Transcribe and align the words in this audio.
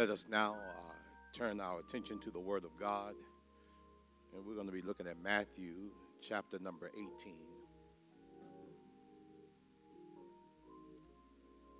Let 0.00 0.08
us 0.08 0.24
now 0.30 0.54
uh, 0.54 0.94
turn 1.34 1.60
our 1.60 1.78
attention 1.78 2.20
to 2.20 2.30
the 2.30 2.40
Word 2.40 2.64
of 2.64 2.70
God. 2.80 3.12
And 4.32 4.46
we're 4.46 4.54
going 4.54 4.66
to 4.66 4.72
be 4.72 4.80
looking 4.80 5.06
at 5.06 5.22
Matthew 5.22 5.74
chapter 6.22 6.58
number 6.58 6.90
18. 6.94 7.34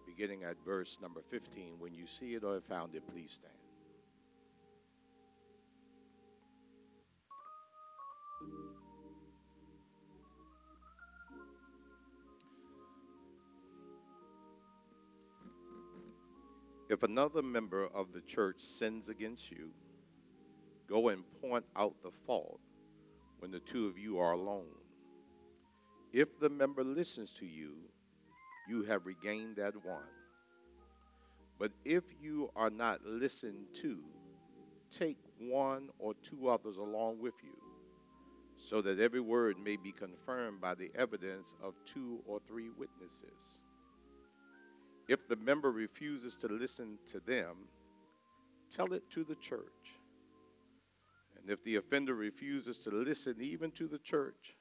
Beginning 0.06 0.44
at 0.44 0.56
verse 0.66 0.98
number 1.00 1.22
15. 1.30 1.76
When 1.78 1.94
you 1.94 2.06
see 2.06 2.34
it 2.34 2.44
or 2.44 2.52
have 2.52 2.64
found 2.64 2.94
it, 2.94 3.04
please 3.10 3.32
stand. 3.32 3.59
If 16.90 17.04
another 17.04 17.40
member 17.40 17.86
of 17.94 18.12
the 18.12 18.20
church 18.20 18.56
sins 18.58 19.08
against 19.08 19.52
you, 19.52 19.70
go 20.88 21.10
and 21.10 21.22
point 21.40 21.64
out 21.76 21.94
the 22.02 22.10
fault 22.26 22.58
when 23.38 23.52
the 23.52 23.60
two 23.60 23.86
of 23.86 23.96
you 23.96 24.18
are 24.18 24.32
alone. 24.32 24.74
If 26.12 26.40
the 26.40 26.50
member 26.50 26.82
listens 26.82 27.32
to 27.34 27.46
you, 27.46 27.74
you 28.68 28.82
have 28.82 29.06
regained 29.06 29.54
that 29.54 29.74
one. 29.86 30.02
But 31.60 31.70
if 31.84 32.02
you 32.20 32.50
are 32.56 32.70
not 32.70 33.06
listened 33.06 33.66
to, 33.82 34.00
take 34.90 35.18
one 35.38 35.90
or 36.00 36.14
two 36.24 36.48
others 36.48 36.76
along 36.76 37.20
with 37.20 37.34
you, 37.44 37.56
so 38.56 38.82
that 38.82 38.98
every 38.98 39.20
word 39.20 39.58
may 39.62 39.76
be 39.76 39.92
confirmed 39.92 40.60
by 40.60 40.74
the 40.74 40.90
evidence 40.96 41.54
of 41.62 41.74
two 41.84 42.18
or 42.26 42.40
three 42.48 42.68
witnesses. 42.68 43.60
If 45.10 45.26
the 45.26 45.34
member 45.34 45.72
refuses 45.72 46.36
to 46.36 46.46
listen 46.46 46.96
to 47.06 47.18
them, 47.18 47.56
tell 48.72 48.92
it 48.92 49.10
to 49.10 49.24
the 49.24 49.34
church. 49.34 49.98
And 51.36 51.50
if 51.50 51.64
the 51.64 51.74
offender 51.74 52.14
refuses 52.14 52.78
to 52.78 52.90
listen 52.90 53.34
even 53.40 53.72
to 53.72 53.88
the 53.88 53.98
church, 53.98 54.54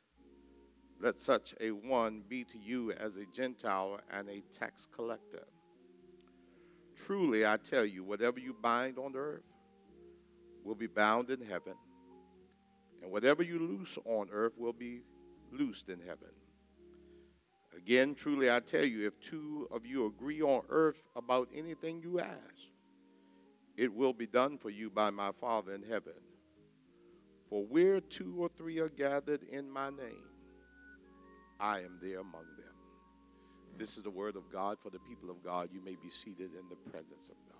let 0.99 1.19
such 1.19 1.53
a 1.61 1.69
one 1.69 2.23
be 2.27 2.45
to 2.45 2.57
you 2.57 2.93
as 2.93 3.15
a 3.17 3.27
Gentile 3.27 3.99
and 4.11 4.27
a 4.27 4.41
tax 4.51 4.87
collector. 4.91 5.45
Truly, 6.95 7.45
I 7.45 7.57
tell 7.57 7.85
you, 7.85 8.03
whatever 8.03 8.39
you 8.39 8.55
bind 8.59 8.97
on 8.97 9.15
earth 9.15 9.45
will 10.63 10.73
be 10.73 10.87
bound 10.87 11.29
in 11.29 11.41
heaven, 11.41 11.75
and 13.03 13.11
whatever 13.11 13.43
you 13.43 13.59
loose 13.59 13.99
on 14.03 14.29
earth 14.31 14.53
will 14.57 14.73
be 14.73 15.01
loosed 15.51 15.89
in 15.89 15.99
heaven. 15.99 16.33
Again, 17.89 18.13
truly 18.13 18.51
I 18.51 18.59
tell 18.59 18.85
you, 18.85 19.07
if 19.07 19.19
two 19.19 19.67
of 19.71 19.83
you 19.83 20.05
agree 20.05 20.43
on 20.43 20.61
earth 20.69 21.01
about 21.15 21.49
anything 21.51 22.03
you 22.03 22.19
ask, 22.19 22.69
it 23.77 23.91
will 23.91 24.13
be 24.13 24.27
done 24.27 24.59
for 24.59 24.69
you 24.69 24.91
by 24.91 25.09
my 25.09 25.31
Father 25.31 25.73
in 25.73 25.81
heaven. 25.81 26.13
For 27.49 27.65
where 27.65 27.99
two 27.99 28.35
or 28.37 28.47
three 28.47 28.77
are 28.77 28.89
gathered 28.89 29.41
in 29.51 29.71
my 29.71 29.89
name, 29.89 30.29
I 31.59 31.79
am 31.79 31.97
there 31.99 32.19
among 32.19 32.45
them. 32.59 32.75
This 33.75 33.97
is 33.97 34.03
the 34.03 34.11
word 34.11 34.35
of 34.35 34.51
God 34.51 34.77
for 34.79 34.91
the 34.91 34.99
people 34.99 35.31
of 35.31 35.43
God. 35.43 35.69
You 35.73 35.83
may 35.83 35.95
be 35.95 36.11
seated 36.11 36.51
in 36.53 36.69
the 36.69 36.91
presence 36.91 37.29
of 37.29 37.37
God. 37.47 37.55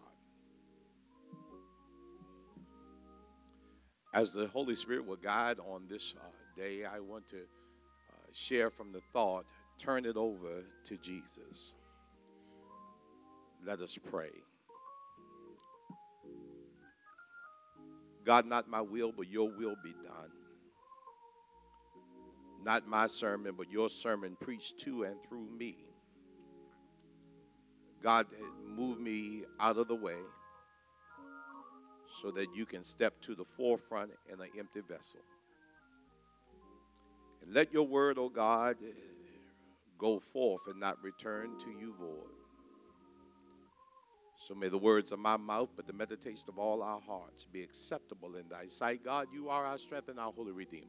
As 4.14 4.32
the 4.32 4.48
Holy 4.48 4.76
Spirit 4.76 5.08
will 5.08 5.16
guide 5.16 5.58
on 5.58 5.88
this 5.90 6.14
uh, 6.22 6.28
day, 6.56 6.86
I 6.86 7.00
want 7.00 7.28
to 7.30 7.38
uh, 7.38 8.28
share 8.32 8.70
from 8.70 8.92
the 8.92 9.02
thought 9.12 9.48
turn 9.80 10.06
it 10.06 10.18
over 10.18 10.64
to 10.86 10.98
Jesus. 10.98 11.74
Let 13.66 13.80
us 13.80 13.98
pray. 14.12 14.30
God, 18.26 18.46
not 18.46 18.70
my 18.70 18.82
will, 18.82 19.12
but 19.12 19.28
your 19.30 19.50
will 19.50 19.76
be 19.84 19.94
done. 19.94 20.32
Not 22.64 22.88
my 22.88 23.08
sermon, 23.08 23.56
but 23.58 23.72
your 23.72 23.90
sermon 23.90 24.36
preached 24.40 24.80
to 24.82 25.04
and 25.04 25.16
through 25.28 25.48
me. 25.58 25.78
God, 28.04 28.28
move 28.66 29.00
me 29.00 29.44
out 29.60 29.78
of 29.78 29.88
the 29.88 29.96
way 29.96 30.18
so 32.22 32.32
that 32.32 32.54
you 32.56 32.66
can 32.66 32.84
step 32.84 33.20
to 33.22 33.36
the 33.36 33.46
forefront 33.46 34.12
in 34.32 34.40
an 34.40 34.50
empty 34.58 34.82
vessel. 34.82 35.20
And 37.42 37.54
let 37.54 37.74
your 37.74 37.88
word, 37.88 38.18
O 38.18 38.24
oh 38.24 38.30
God, 38.30 38.78
go 40.00 40.20
forth 40.20 40.62
and 40.68 40.80
not 40.80 41.04
return 41.04 41.60
to 41.60 41.70
you 41.70 41.94
void. 42.00 42.40
So 44.48 44.56
may 44.56 44.70
the 44.70 44.78
words 44.78 45.12
of 45.12 45.20
my 45.20 45.36
mouth, 45.38 45.70
but 45.76 45.86
the 45.86 45.94
meditation 45.94 46.46
of 46.48 46.58
all 46.58 46.82
our 46.82 47.02
hearts 47.02 47.46
be 47.52 47.62
acceptable 47.62 48.36
in 48.36 48.48
thy 48.50 48.68
sight. 48.68 49.04
God, 49.04 49.28
you 49.34 49.50
are 49.50 49.66
our 49.66 49.78
strength 49.78 50.08
and 50.08 50.18
our 50.20 50.32
holy 50.32 50.54
Redeemer. 50.54 50.86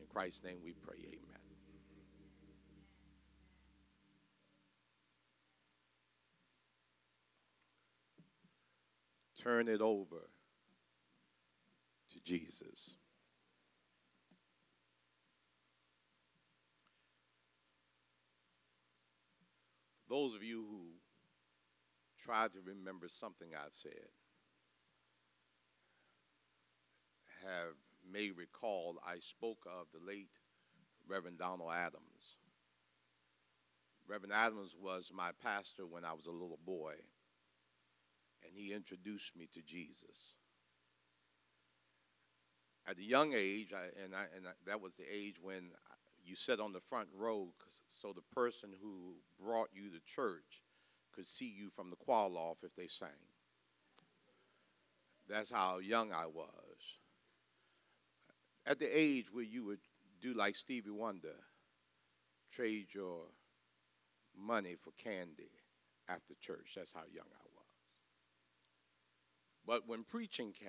In 0.00 0.06
Christ's 0.12 0.42
name 0.44 0.58
we 0.64 0.72
pray, 0.72 0.98
amen. 0.98 1.18
Turn 9.40 9.68
it 9.68 9.80
over 9.80 10.28
to 12.12 12.20
Jesus. 12.24 12.96
Those 20.08 20.34
of 20.34 20.42
you 20.42 20.64
who 20.68 20.84
try 22.18 22.48
to 22.48 22.60
remember 22.64 23.08
something 23.08 23.48
I've 23.54 23.74
said 23.74 24.08
have 27.42 27.74
may 28.10 28.30
recall 28.30 28.96
I 29.06 29.18
spoke 29.20 29.64
of 29.66 29.86
the 29.92 30.04
late 30.04 30.30
Reverend 31.06 31.38
Donald 31.38 31.70
Adams. 31.72 32.36
Reverend 34.06 34.32
Adams 34.32 34.74
was 34.80 35.10
my 35.14 35.30
pastor 35.42 35.86
when 35.86 36.04
I 36.04 36.14
was 36.14 36.26
a 36.26 36.30
little 36.30 36.58
boy, 36.64 36.94
and 38.42 38.52
he 38.54 38.72
introduced 38.72 39.36
me 39.36 39.48
to 39.52 39.60
Jesus. 39.60 40.34
At 42.86 42.98
a 42.98 43.02
young 43.02 43.34
age, 43.34 43.74
I, 43.74 44.02
and, 44.02 44.14
I, 44.14 44.24
and 44.34 44.48
I, 44.48 44.52
that 44.66 44.80
was 44.80 44.96
the 44.96 45.04
age 45.04 45.36
when 45.42 45.70
you 46.28 46.36
sat 46.36 46.60
on 46.60 46.72
the 46.72 46.80
front 46.80 47.08
row 47.16 47.48
so 47.88 48.12
the 48.12 48.34
person 48.34 48.70
who 48.82 49.14
brought 49.42 49.68
you 49.72 49.90
to 49.90 50.00
church 50.04 50.62
could 51.14 51.26
see 51.26 51.52
you 51.56 51.70
from 51.70 51.90
the 51.90 51.96
choir 51.96 52.28
loft 52.28 52.64
if 52.64 52.74
they 52.76 52.86
sang. 52.86 53.08
That's 55.28 55.50
how 55.50 55.78
young 55.78 56.12
I 56.12 56.26
was. 56.26 56.48
At 58.66 58.78
the 58.78 58.86
age 58.86 59.32
where 59.32 59.44
you 59.44 59.64
would 59.64 59.80
do 60.20 60.34
like 60.34 60.56
Stevie 60.56 60.90
Wonder, 60.90 61.36
trade 62.52 62.88
your 62.92 63.22
money 64.36 64.76
for 64.80 64.92
candy 65.02 65.50
after 66.08 66.34
church. 66.40 66.72
That's 66.76 66.92
how 66.92 67.02
young 67.12 67.26
I 67.26 67.44
was. 67.44 67.58
But 69.66 69.88
when 69.88 70.04
preaching 70.04 70.52
came, 70.52 70.68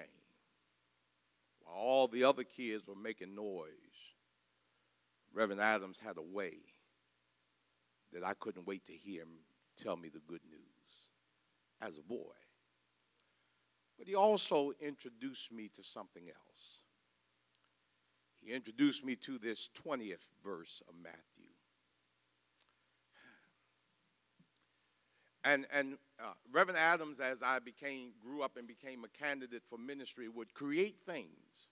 while 1.61 1.75
all 1.75 2.07
the 2.07 2.23
other 2.23 2.43
kids 2.43 2.85
were 2.87 2.95
making 2.95 3.35
noise, 3.35 3.88
Reverend 5.33 5.61
Adams 5.61 5.99
had 5.99 6.17
a 6.17 6.21
way 6.21 6.57
that 8.13 8.23
I 8.23 8.33
couldn't 8.33 8.67
wait 8.67 8.85
to 8.87 8.93
hear 8.93 9.21
him 9.21 9.29
tell 9.77 9.95
me 9.95 10.09
the 10.09 10.21
good 10.27 10.41
news 10.49 10.59
as 11.81 11.97
a 11.97 12.01
boy. 12.01 12.33
But 13.97 14.07
he 14.07 14.15
also 14.15 14.71
introduced 14.79 15.51
me 15.51 15.69
to 15.75 15.83
something 15.83 16.23
else. 16.27 16.79
He 18.41 18.53
introduced 18.53 19.05
me 19.05 19.15
to 19.17 19.37
this 19.37 19.69
20th 19.85 20.27
verse 20.43 20.81
of 20.87 20.95
Matthew. 21.01 21.19
And, 25.43 25.67
and 25.73 25.97
uh, 26.23 26.31
Reverend 26.51 26.77
Adams, 26.77 27.19
as 27.19 27.41
I 27.41 27.59
became, 27.59 28.11
grew 28.21 28.41
up 28.41 28.57
and 28.57 28.67
became 28.67 29.03
a 29.03 29.07
candidate 29.07 29.63
for 29.69 29.77
ministry, 29.77 30.27
would 30.27 30.53
create 30.53 30.97
things, 31.05 31.67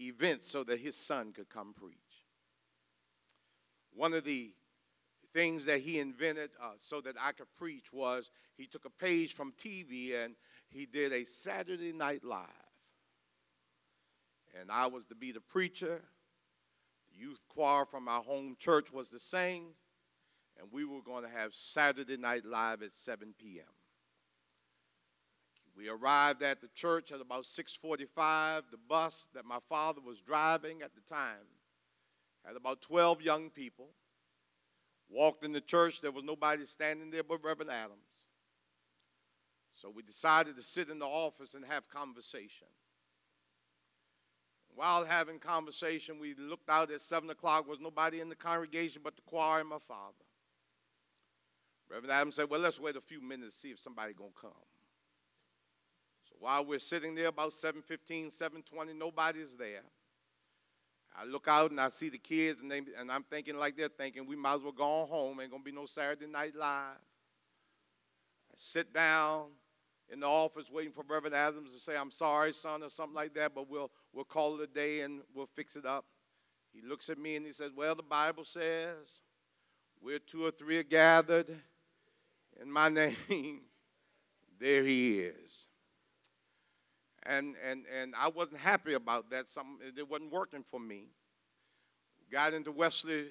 events, 0.00 0.50
so 0.50 0.64
that 0.64 0.80
his 0.80 0.96
son 0.96 1.32
could 1.32 1.48
come 1.48 1.72
preach. 1.72 2.03
One 3.94 4.12
of 4.12 4.24
the 4.24 4.52
things 5.32 5.64
that 5.66 5.80
he 5.80 5.98
invented 5.98 6.50
uh, 6.62 6.72
so 6.78 7.00
that 7.00 7.16
I 7.20 7.32
could 7.32 7.52
preach 7.56 7.92
was 7.92 8.30
he 8.56 8.66
took 8.66 8.84
a 8.84 8.90
page 8.90 9.34
from 9.34 9.52
TV 9.52 10.14
and 10.24 10.34
he 10.68 10.86
did 10.86 11.12
a 11.12 11.24
Saturday 11.24 11.92
Night 11.92 12.24
Live. 12.24 12.48
And 14.60 14.70
I 14.70 14.86
was 14.86 15.04
to 15.06 15.14
be 15.14 15.32
the 15.32 15.40
preacher. 15.40 16.02
The 17.10 17.18
youth 17.18 17.40
choir 17.48 17.84
from 17.84 18.08
our 18.08 18.22
home 18.22 18.56
church 18.58 18.92
was 18.92 19.08
to 19.10 19.18
sing. 19.18 19.66
And 20.58 20.68
we 20.70 20.84
were 20.84 21.02
going 21.02 21.24
to 21.24 21.30
have 21.30 21.54
Saturday 21.54 22.16
Night 22.16 22.44
Live 22.44 22.82
at 22.82 22.92
7 22.92 23.34
p.m. 23.38 23.64
We 25.76 25.88
arrived 25.88 26.44
at 26.44 26.60
the 26.60 26.68
church 26.68 27.10
at 27.10 27.20
about 27.20 27.44
6:45. 27.44 28.70
The 28.70 28.78
bus 28.88 29.28
that 29.34 29.44
my 29.44 29.58
father 29.68 30.00
was 30.00 30.20
driving 30.20 30.82
at 30.82 30.94
the 30.94 31.00
time 31.00 31.48
had 32.44 32.56
about 32.56 32.82
12 32.82 33.22
young 33.22 33.50
people. 33.50 33.88
Walked 35.08 35.44
in 35.44 35.52
the 35.52 35.60
church, 35.60 36.00
there 36.00 36.12
was 36.12 36.24
nobody 36.24 36.64
standing 36.64 37.10
there 37.10 37.22
but 37.22 37.44
Reverend 37.44 37.70
Adams. 37.70 38.00
So 39.72 39.90
we 39.90 40.02
decided 40.02 40.56
to 40.56 40.62
sit 40.62 40.88
in 40.88 40.98
the 40.98 41.06
office 41.06 41.54
and 41.54 41.64
have 41.64 41.88
conversation. 41.88 42.68
While 44.74 45.04
having 45.04 45.38
conversation, 45.38 46.18
we 46.18 46.34
looked 46.34 46.68
out 46.68 46.90
at 46.90 47.00
7 47.00 47.28
o'clock. 47.30 47.68
Was 47.68 47.80
nobody 47.80 48.20
in 48.20 48.28
the 48.28 48.34
congregation 48.34 49.02
but 49.04 49.14
the 49.14 49.22
choir 49.22 49.60
and 49.60 49.68
my 49.68 49.78
father. 49.78 50.14
Reverend 51.88 52.12
Adams 52.12 52.34
said, 52.36 52.50
Well, 52.50 52.60
let's 52.60 52.80
wait 52.80 52.96
a 52.96 53.00
few 53.00 53.20
minutes 53.20 53.54
to 53.54 53.60
see 53.60 53.70
if 53.70 53.78
somebody 53.78 54.14
gonna 54.14 54.30
come. 54.40 54.50
So 56.24 56.34
while 56.38 56.64
we're 56.64 56.78
sitting 56.78 57.14
there 57.14 57.28
about 57.28 57.52
7:15, 57.52 58.32
7:20, 58.32 58.94
nobody's 58.94 59.54
there. 59.54 59.84
I 61.16 61.24
look 61.24 61.46
out 61.46 61.70
and 61.70 61.80
I 61.80 61.88
see 61.88 62.08
the 62.08 62.18
kids, 62.18 62.60
and, 62.60 62.70
they, 62.70 62.82
and 62.98 63.10
I'm 63.10 63.22
thinking 63.22 63.56
like 63.56 63.76
they're 63.76 63.88
thinking, 63.88 64.26
we 64.26 64.36
might 64.36 64.54
as 64.54 64.62
well 64.62 64.72
go 64.72 64.84
on 64.84 65.08
home. 65.08 65.40
Ain't 65.40 65.50
gonna 65.50 65.62
be 65.62 65.72
no 65.72 65.86
Saturday 65.86 66.26
Night 66.26 66.54
Live. 66.56 66.96
I 68.50 68.56
sit 68.56 68.92
down 68.92 69.46
in 70.12 70.20
the 70.20 70.26
office 70.26 70.70
waiting 70.70 70.92
for 70.92 71.04
Reverend 71.08 71.34
Adams 71.34 71.72
to 71.72 71.78
say, 71.78 71.96
I'm 71.96 72.10
sorry, 72.10 72.52
son, 72.52 72.82
or 72.82 72.88
something 72.88 73.14
like 73.14 73.34
that, 73.34 73.54
but 73.54 73.70
we'll, 73.70 73.90
we'll 74.12 74.24
call 74.24 74.60
it 74.60 74.62
a 74.62 74.66
day 74.66 75.00
and 75.00 75.20
we'll 75.34 75.46
fix 75.46 75.76
it 75.76 75.86
up. 75.86 76.04
He 76.72 76.82
looks 76.82 77.08
at 77.08 77.18
me 77.18 77.36
and 77.36 77.46
he 77.46 77.52
says, 77.52 77.70
Well, 77.74 77.94
the 77.94 78.02
Bible 78.02 78.44
says, 78.44 79.20
where 80.00 80.18
two 80.18 80.44
or 80.44 80.50
three 80.50 80.78
are 80.78 80.82
gathered 80.82 81.48
in 82.60 82.70
my 82.70 82.88
name, 83.28 83.62
there 84.58 84.82
he 84.82 85.20
is. 85.20 85.66
And, 87.26 87.54
and, 87.66 87.84
and 88.00 88.14
I 88.18 88.28
wasn't 88.28 88.58
happy 88.58 88.94
about 88.94 89.30
that. 89.30 89.48
Something, 89.48 89.78
it 89.96 90.08
wasn't 90.08 90.32
working 90.32 90.62
for 90.62 90.78
me. 90.78 91.08
Got 92.30 92.54
into 92.54 92.72
Wesley 92.72 93.26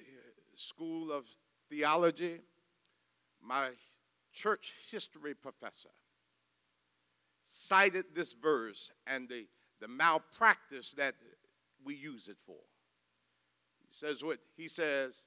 School 0.56 1.12
of 1.12 1.24
Theology. 1.70 2.40
My 3.40 3.70
church 4.32 4.72
history 4.90 5.34
professor 5.34 5.90
cited 7.44 8.06
this 8.14 8.32
verse 8.32 8.90
and 9.06 9.28
the, 9.28 9.46
the 9.80 9.88
malpractice 9.88 10.92
that 10.94 11.14
we 11.84 11.94
use 11.94 12.28
it 12.28 12.38
for. 12.46 12.56
He 13.86 13.92
says 13.92 14.24
what 14.24 14.38
he 14.56 14.66
says, 14.66 15.26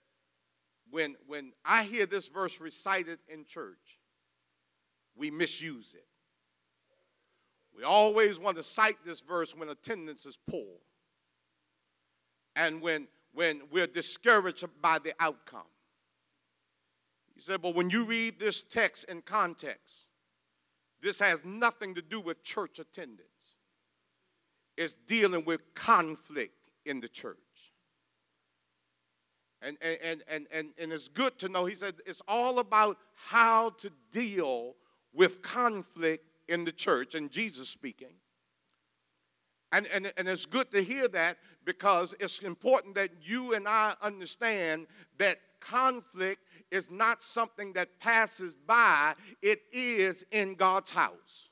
when, 0.90 1.16
when 1.28 1.54
I 1.64 1.84
hear 1.84 2.06
this 2.06 2.28
verse 2.28 2.60
recited 2.60 3.19
in 3.28 3.46
church, 3.46 4.00
we 5.16 5.31
misuse 5.31 5.94
it. 5.94 6.06
We 7.78 7.84
always 7.84 8.40
want 8.40 8.58
to 8.58 8.64
cite 8.64 8.98
this 9.06 9.22
verse 9.22 9.56
when 9.56 9.70
attendance 9.70 10.26
is 10.26 10.40
poor 10.50 10.80
and 12.56 12.82
when, 12.82 13.08
when 13.34 13.62
we're 13.72 13.86
discouraged 13.86 14.66
by 14.82 14.98
the 14.98 15.14
outcome. 15.20 15.68
He 17.36 17.42
said, 17.42 17.62
but 17.62 17.76
when 17.76 17.92
you 17.92 18.04
read 18.04 18.40
this 18.40 18.64
text 18.64 19.06
in 19.06 19.22
context, 19.22 20.08
this 21.04 21.20
has 21.20 21.46
nothing 21.46 21.94
to 21.94 22.02
do 22.02 22.20
with 22.20 22.44
church 22.44 22.80
attendance. 22.80 23.28
It's 24.76 24.96
dealing 25.08 25.46
with 25.46 25.76
conflict 25.76 26.72
in 26.84 27.00
the 27.00 27.08
church. 27.08 27.38
And, 29.62 29.78
and, 29.82 30.24
and, 30.28 30.48
and, 30.52 30.70
and 30.80 30.92
it's 30.92 31.08
good 31.08 31.38
to 31.40 31.50
know, 31.50 31.66
he 31.66 31.76
said, 31.76 31.96
it's 32.08 32.24
all 32.28 32.58
about 32.58 32.98
how 33.14 33.72
to 33.78 33.92
deal 34.12 34.76
with 35.14 35.44
conflict 35.44 36.27
in 36.48 36.66
the 36.66 36.72
church, 36.72 37.16
and 37.16 37.32
Jesus 37.32 37.70
speaking. 37.70 38.16
And, 39.72 39.88
and, 39.94 40.14
and 40.18 40.28
it's 40.28 40.46
good 40.46 40.72
to 40.72 40.82
hear 40.82 41.08
that 41.10 41.38
because 41.66 42.16
it's 42.20 42.40
important 42.40 42.96
that 42.96 43.10
you 43.22 43.54
and 43.54 43.68
I 43.68 43.96
understand 44.02 44.88
that 45.18 45.38
conflict 45.60 46.42
is 46.72 46.90
not 46.90 47.22
something 47.22 47.74
that 47.74 48.00
passes 48.00 48.56
by, 48.56 49.14
it 49.42 49.60
is 49.74 50.24
in 50.32 50.56
God's 50.56 50.92
house. 50.92 51.50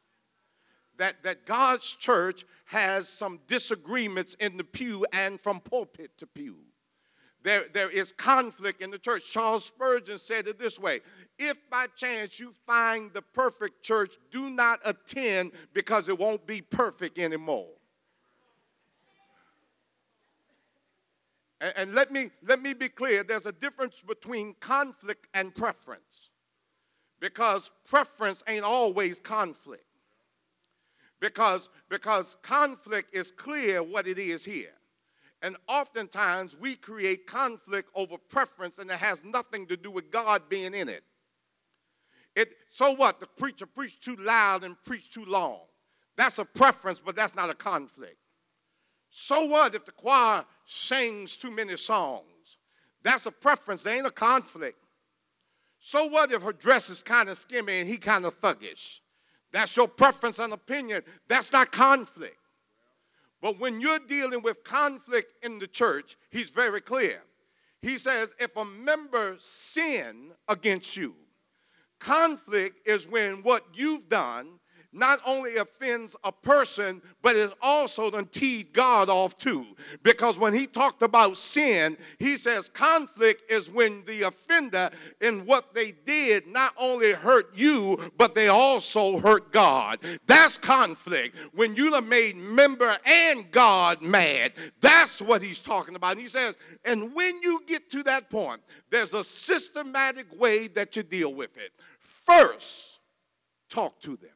That, 0.98 1.24
that 1.24 1.46
God's 1.46 1.92
church 1.92 2.46
has 2.66 3.10
some 3.10 3.42
disagreements 3.48 4.34
in 4.40 4.56
the 4.56 4.64
pew 4.64 5.06
and 5.12 5.40
from 5.40 5.60
pulpit 5.60 6.12
to 6.20 6.28
pew. 6.28 6.56
There, 7.46 7.66
there 7.74 7.92
is 7.92 8.12
conflict 8.12 8.82
in 8.82 8.90
the 8.90 8.98
church. 8.98 9.32
Charles 9.32 9.66
Spurgeon 9.66 10.18
said 10.18 10.48
it 10.48 10.58
this 10.58 10.80
way 10.80 11.02
If 11.38 11.58
by 11.70 11.86
chance 11.96 12.40
you 12.40 12.52
find 12.66 13.14
the 13.14 13.22
perfect 13.22 13.84
church, 13.84 14.16
do 14.32 14.50
not 14.50 14.80
attend 14.84 15.52
because 15.72 16.10
it 16.10 16.18
won't 16.18 16.48
be 16.48 16.62
perfect 16.62 17.20
anymore. 17.20 17.70
And, 21.62 21.74
and 21.78 21.94
let, 21.94 22.12
me, 22.12 22.32
let 22.48 22.60
me 22.64 22.74
be 22.74 22.90
clear 22.90 23.24
there's 23.24 23.46
a 23.46 23.52
difference 23.52 24.02
between 24.02 24.56
conflict 24.60 25.28
and 25.36 25.54
preference 25.54 26.32
because 27.20 27.70
preference 27.88 28.44
ain't 28.48 28.66
always 28.66 29.20
conflict. 29.20 29.86
Because, 31.20 31.70
because 31.90 32.38
conflict 32.42 33.16
is 33.16 33.32
clear 33.32 33.84
what 33.84 34.08
it 34.08 34.18
is 34.18 34.44
here. 34.44 34.74
And 35.46 35.58
oftentimes 35.68 36.58
we 36.60 36.76
create 36.76 37.28
conflict 37.28 37.92
over 37.94 38.16
preference, 38.18 38.80
and 38.80 38.90
it 38.90 38.98
has 38.98 39.24
nothing 39.24 39.68
to 39.68 39.78
do 39.78 39.92
with 39.92 40.10
God 40.10 40.50
being 40.50 40.74
in 40.74 40.90
it. 40.90 41.04
It 42.36 42.56
so 42.72 42.96
what? 42.96 43.20
The 43.20 43.28
preacher 43.28 43.68
preached 43.68 44.04
too 44.04 44.16
loud 44.16 44.64
and 44.64 44.76
preached 44.84 45.14
too 45.14 45.24
long. 45.26 45.60
That's 46.18 46.40
a 46.40 46.46
preference, 46.46 47.00
but 47.00 47.16
that's 47.16 47.36
not 47.36 47.52
a 47.52 47.54
conflict. 47.54 48.18
So 49.12 49.46
what 49.46 49.76
if 49.76 49.86
the 49.86 49.92
choir 49.92 50.44
sings 50.66 51.36
too 51.36 51.52
many 51.52 51.78
songs? 51.78 52.58
That's 53.04 53.28
a 53.28 53.32
preference, 53.32 53.84
there 53.84 53.98
ain't 53.98 54.08
a 54.08 54.12
conflict. 54.12 54.80
So 55.80 56.08
what 56.08 56.32
if 56.32 56.42
her 56.42 56.54
dress 56.54 56.90
is 56.90 57.04
kind 57.04 57.30
of 57.30 57.38
skimmy 57.38 57.82
and 57.82 57.88
he 57.88 57.98
kind 57.98 58.26
of 58.26 58.34
thuggish? 58.42 59.02
That's 59.52 59.78
your 59.78 59.90
preference 59.90 60.40
and 60.40 60.54
opinion. 60.54 61.04
That's 61.28 61.52
not 61.52 61.72
conflict. 61.72 62.38
But 63.46 63.60
when 63.60 63.80
you're 63.80 64.00
dealing 64.00 64.42
with 64.42 64.64
conflict 64.64 65.46
in 65.46 65.60
the 65.60 65.68
church, 65.68 66.18
he's 66.32 66.50
very 66.50 66.82
clear. 66.82 67.22
He 67.80 68.00
says, 68.00 68.34
if 68.40 68.58
a 68.58 68.66
member 68.66 69.36
sin 69.38 70.32
against 70.48 70.98
you, 70.98 71.14
conflict 72.00 72.88
is 72.88 73.08
when 73.08 73.44
what 73.44 73.64
you've 73.72 74.10
done 74.10 74.60
not 74.96 75.20
only 75.26 75.58
offends 75.58 76.16
a 76.24 76.32
person, 76.32 77.02
but 77.22 77.36
it 77.36 77.52
also 77.62 78.10
done 78.10 78.26
teed 78.28 78.72
God 78.72 79.10
off 79.10 79.38
too. 79.38 79.66
Because 80.04 80.40
when 80.40 80.54
he 80.54 80.66
talked 80.66 81.02
about 81.02 81.38
sin, 81.38 81.98
he 82.18 82.38
says 82.38 82.70
conflict 82.70 83.52
is 83.52 83.70
when 83.70 84.04
the 84.06 84.24
offender 84.24 84.90
in 85.20 85.46
what 85.46 85.76
they 85.76 85.92
did 86.06 86.48
not 86.48 86.74
only 86.78 87.12
hurt 87.12 87.56
you, 87.56 88.00
but 88.18 88.34
they 88.34 88.48
also 88.48 89.20
hurt 89.20 89.52
God. 89.52 90.00
That's 90.26 90.58
conflict. 90.58 91.36
When 91.54 91.76
you 91.76 91.92
have 91.92 92.06
made 92.06 92.38
member 92.38 92.96
and 93.06 93.52
God 93.52 94.02
mad, 94.02 94.54
that's 94.80 95.22
what 95.22 95.44
he's 95.44 95.60
talking 95.60 95.96
about. 95.96 96.14
And 96.14 96.22
he 96.22 96.30
says, 96.30 96.56
and 96.86 97.14
when 97.14 97.42
you 97.42 97.62
get 97.68 97.92
to 97.92 98.04
that 98.04 98.30
point, 98.30 98.62
there's 98.90 99.14
a 99.14 99.24
systematic 99.24 100.28
way 100.40 100.68
that 100.70 100.96
you 100.96 101.04
deal 101.04 101.34
with 101.34 101.58
it. 101.58 101.72
First, 102.00 103.00
talk 103.70 104.00
to 104.00 104.16
them 104.16 104.30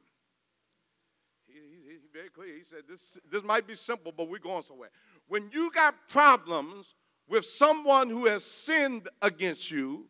very 2.19 2.29
clear. 2.29 2.57
He 2.57 2.63
said, 2.63 2.83
this, 2.89 3.17
this 3.31 3.43
might 3.43 3.65
be 3.65 3.75
simple, 3.75 4.11
but 4.11 4.29
we're 4.29 4.39
going 4.39 4.61
somewhere. 4.61 4.89
When 5.29 5.49
you 5.53 5.71
got 5.71 5.95
problems 6.09 6.95
with 7.29 7.45
someone 7.45 8.09
who 8.09 8.25
has 8.25 8.43
sinned 8.43 9.07
against 9.21 9.71
you, 9.71 10.05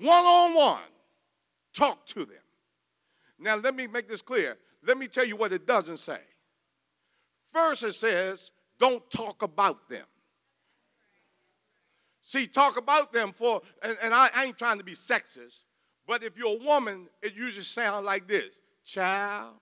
one 0.00 0.24
on 0.24 0.54
one, 0.54 0.80
talk 1.72 2.04
to 2.06 2.24
them. 2.24 2.42
Now, 3.38 3.56
let 3.56 3.76
me 3.76 3.86
make 3.86 4.08
this 4.08 4.22
clear. 4.22 4.56
Let 4.84 4.98
me 4.98 5.06
tell 5.06 5.24
you 5.24 5.36
what 5.36 5.52
it 5.52 5.66
doesn't 5.66 5.98
say. 5.98 6.18
First, 7.52 7.84
it 7.84 7.94
says, 7.94 8.50
don't 8.80 9.08
talk 9.10 9.42
about 9.42 9.88
them. 9.88 10.06
See, 12.22 12.48
talk 12.48 12.76
about 12.76 13.12
them 13.12 13.32
for, 13.32 13.62
and, 13.82 13.96
and 14.02 14.12
I, 14.12 14.30
I 14.34 14.44
ain't 14.46 14.58
trying 14.58 14.78
to 14.78 14.84
be 14.84 14.94
sexist, 14.94 15.58
but 16.08 16.24
if 16.24 16.36
you're 16.36 16.60
a 16.60 16.64
woman, 16.64 17.08
it 17.22 17.36
usually 17.36 17.62
sounds 17.62 18.04
like 18.04 18.26
this 18.26 18.48
Child, 18.84 19.54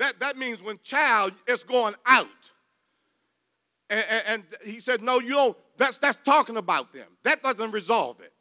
that, 0.00 0.18
that 0.20 0.38
means 0.38 0.62
when 0.62 0.78
child 0.82 1.34
is 1.46 1.62
going 1.62 1.94
out. 2.06 2.26
And, 3.90 4.04
and, 4.10 4.22
and, 4.28 4.44
he 4.64 4.80
said, 4.80 5.02
no, 5.02 5.20
you 5.20 5.34
don't, 5.34 5.56
that's, 5.76 5.98
that's 5.98 6.16
talking 6.24 6.56
about 6.56 6.94
them. 6.94 7.06
That 7.22 7.42
doesn't 7.42 7.70
resolve 7.70 8.18
it. 8.20 8.32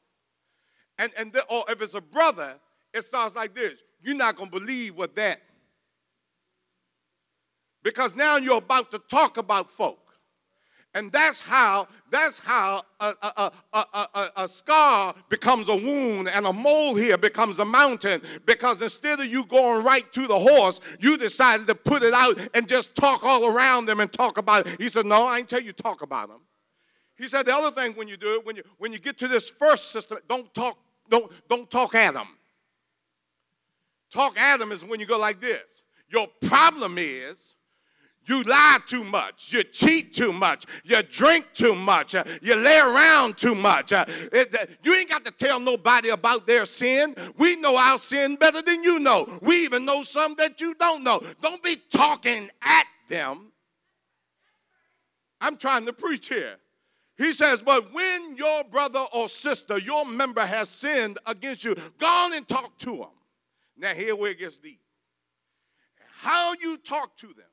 And, 0.97 1.11
and 1.19 1.33
the, 1.33 1.43
or 1.49 1.65
if 1.67 1.81
it's 1.81 1.95
a 1.95 2.01
brother, 2.01 2.55
it 2.93 3.03
starts 3.03 3.35
like 3.35 3.53
this. 3.53 3.83
You're 4.01 4.15
not 4.15 4.37
going 4.37 4.49
to 4.49 4.57
believe 4.57 4.95
what 4.95 5.17
that. 5.17 5.41
Because 7.83 8.15
now 8.15 8.37
you're 8.37 8.57
about 8.57 8.91
to 8.91 8.99
talk 8.99 9.35
about 9.35 9.69
folk. 9.69 10.08
And 10.96 11.12
that's 11.12 11.39
how 11.39 11.88
that's 12.10 12.39
how 12.39 12.81
a, 13.00 13.13
a, 13.22 13.51
a, 13.74 14.29
a, 14.38 14.48
scar 14.48 15.13
becomes 15.29 15.69
a 15.69 15.75
wound 15.75 16.27
and 16.27 16.48
a 16.48 16.51
mole 16.51 16.96
here 16.96 17.15
becomes 17.15 17.60
a 17.60 17.65
mountain 17.65 18.24
because 18.48 18.81
instead 18.81 19.19
of 19.19 19.27
you 19.27 19.46
going 19.46 19.84
right 19.84 20.12
to 20.13 20.25
the 20.25 20.39
horse, 20.39 20.81
you 21.00 21.15
decided 21.15 21.67
to 21.67 21.75
put 21.75 22.01
it 22.01 22.13
out 22.13 22.39
and 22.55 22.67
just 22.67 22.96
talk 22.96 23.24
all 23.24 23.55
around 23.55 23.86
them 23.86 24.00
and 24.00 24.12
talk 24.12 24.39
about 24.39 24.65
it. 24.65 24.81
He 24.81 24.89
said, 24.89 25.05
No, 25.05 25.27
I 25.27 25.38
ain't 25.38 25.50
tell 25.50 25.62
you 25.62 25.74
talk 25.74 26.01
about 26.01 26.29
them. 26.29 26.41
He 27.19 27.27
said 27.27 27.46
the 27.46 27.53
other 27.53 27.69
thing 27.69 27.93
when 27.93 28.08
you 28.08 28.17
do 28.17 28.36
it, 28.36 28.46
when 28.46 28.55
you 28.55 28.63
when 28.79 28.91
you 28.91 28.98
get 28.98 29.19
to 29.19 29.27
this 29.27 29.48
first 29.48 29.91
system, 29.91 30.17
don't 30.27 30.51
talk, 30.55 30.79
don't, 31.08 31.31
don't 31.50 31.69
talk 31.69 31.93
at 31.93 32.15
them. 32.15 32.29
Talk 34.10 34.39
Adam 34.39 34.72
is 34.72 34.84
when 34.84 35.00
you 35.00 35.05
go 35.05 35.19
like 35.19 35.39
this. 35.39 35.84
Your 36.12 36.27
problem 36.48 36.96
is 36.98 37.53
you 38.25 38.43
lie 38.43 38.79
too 38.85 39.03
much. 39.03 39.51
You 39.51 39.63
cheat 39.63 40.13
too 40.13 40.31
much. 40.31 40.65
You 40.83 41.01
drink 41.01 41.47
too 41.53 41.73
much. 41.73 42.15
Uh, 42.15 42.23
you 42.41 42.55
lay 42.55 42.77
around 42.77 43.38
too 43.38 43.55
much. 43.55 43.91
Uh, 43.91 44.05
uh, 44.07 44.43
you 44.83 44.93
ain't 44.95 45.09
got 45.09 45.25
to 45.25 45.31
tell 45.31 45.59
nobody 45.59 46.09
about 46.09 46.45
their 46.45 46.65
sin. 46.65 47.15
We 47.38 47.55
know 47.55 47.75
our 47.75 47.97
sin 47.97 48.35
better 48.35 48.61
than 48.61 48.83
you 48.83 48.99
know. 48.99 49.27
We 49.41 49.63
even 49.63 49.83
know 49.83 50.03
some 50.03 50.35
that 50.38 50.61
you 50.61 50.75
don't 50.75 51.03
know. 51.03 51.21
Don't 51.41 51.63
be 51.63 51.77
talking 51.89 52.49
at 52.61 52.85
them. 53.07 53.51
I'm 55.41 55.57
trying 55.57 55.85
to 55.85 55.93
preach 55.93 56.27
here. 56.27 56.57
He 57.17 57.33
says, 57.33 57.61
but 57.61 57.93
when 57.93 58.38
your 58.38 58.63
brother 58.65 59.03
or 59.13 59.27
sister, 59.27 59.77
your 59.77 60.05
member 60.05 60.45
has 60.45 60.69
sinned 60.69 61.17
against 61.25 61.63
you, 61.63 61.75
go 61.97 62.07
on 62.07 62.33
and 62.33 62.47
talk 62.47 62.77
to 62.79 62.95
them. 62.97 63.09
Now, 63.77 63.93
here 63.93 64.15
where 64.15 64.31
it 64.31 64.39
gets 64.39 64.57
deep. 64.57 64.79
How 66.11 66.53
you 66.61 66.77
talk 66.77 67.15
to 67.17 67.27
them 67.27 67.48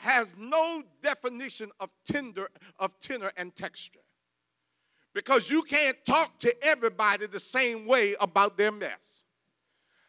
has 0.00 0.34
no 0.38 0.82
definition 1.02 1.70
of 1.78 1.90
tender 2.06 2.48
of 2.78 2.98
tenor 3.00 3.32
and 3.36 3.54
texture. 3.54 4.00
Because 5.14 5.50
you 5.50 5.62
can't 5.62 5.96
talk 6.04 6.38
to 6.40 6.54
everybody 6.64 7.26
the 7.26 7.40
same 7.40 7.86
way 7.86 8.14
about 8.20 8.56
their 8.56 8.70
mess. 8.70 9.24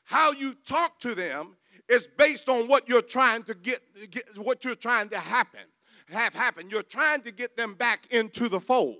How 0.04 0.32
you 0.32 0.54
talk 0.66 1.00
to 1.00 1.16
them 1.16 1.56
is 1.90 2.08
based 2.08 2.50
on 2.50 2.68
what 2.68 2.88
you're 2.88 3.02
trying 3.02 3.44
to 3.44 3.54
get, 3.54 3.82
get 4.12 4.26
what 4.38 4.64
you're 4.64 4.76
trying 4.76 5.10
to 5.10 5.18
happen 5.18 5.62
have 6.10 6.34
happen. 6.34 6.70
You're 6.70 6.84
trying 6.84 7.22
to 7.22 7.32
get 7.32 7.56
them 7.56 7.74
back 7.74 8.06
into 8.12 8.50
the 8.50 8.60
fold. 8.60 8.98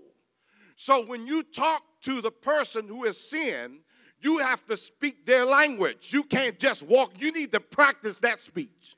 So 0.78 1.06
when 1.06 1.28
you 1.28 1.44
talk 1.44 1.84
to 2.04 2.22
the 2.22 2.32
person 2.32 2.88
who 2.88 3.04
has 3.04 3.18
sinned 3.18 3.82
you 4.22 4.38
have 4.38 4.66
to 4.68 4.78
speak 4.78 5.26
their 5.26 5.46
language. 5.46 6.14
You 6.14 6.24
can't 6.24 6.60
just 6.60 6.84
walk 6.84 7.14
you 7.20 7.32
need 7.32 7.52
to 7.52 7.60
practice 7.60 8.20
that 8.20 8.40
speech 8.40 8.96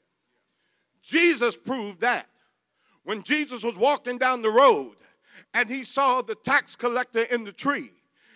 Jesus 1.03 1.55
proved 1.55 2.01
that. 2.01 2.27
When 3.03 3.21
Jesus 3.21 3.63
was 3.63 3.77
walking 3.77 4.17
down 4.17 4.41
the 4.41 4.49
road 4.49 4.95
and 5.53 5.69
he 5.69 5.83
saw 5.83 6.21
the 6.21 6.35
tax 6.35 6.75
collector 6.75 7.23
in 7.23 7.43
the 7.43 7.51
tree, 7.51 7.91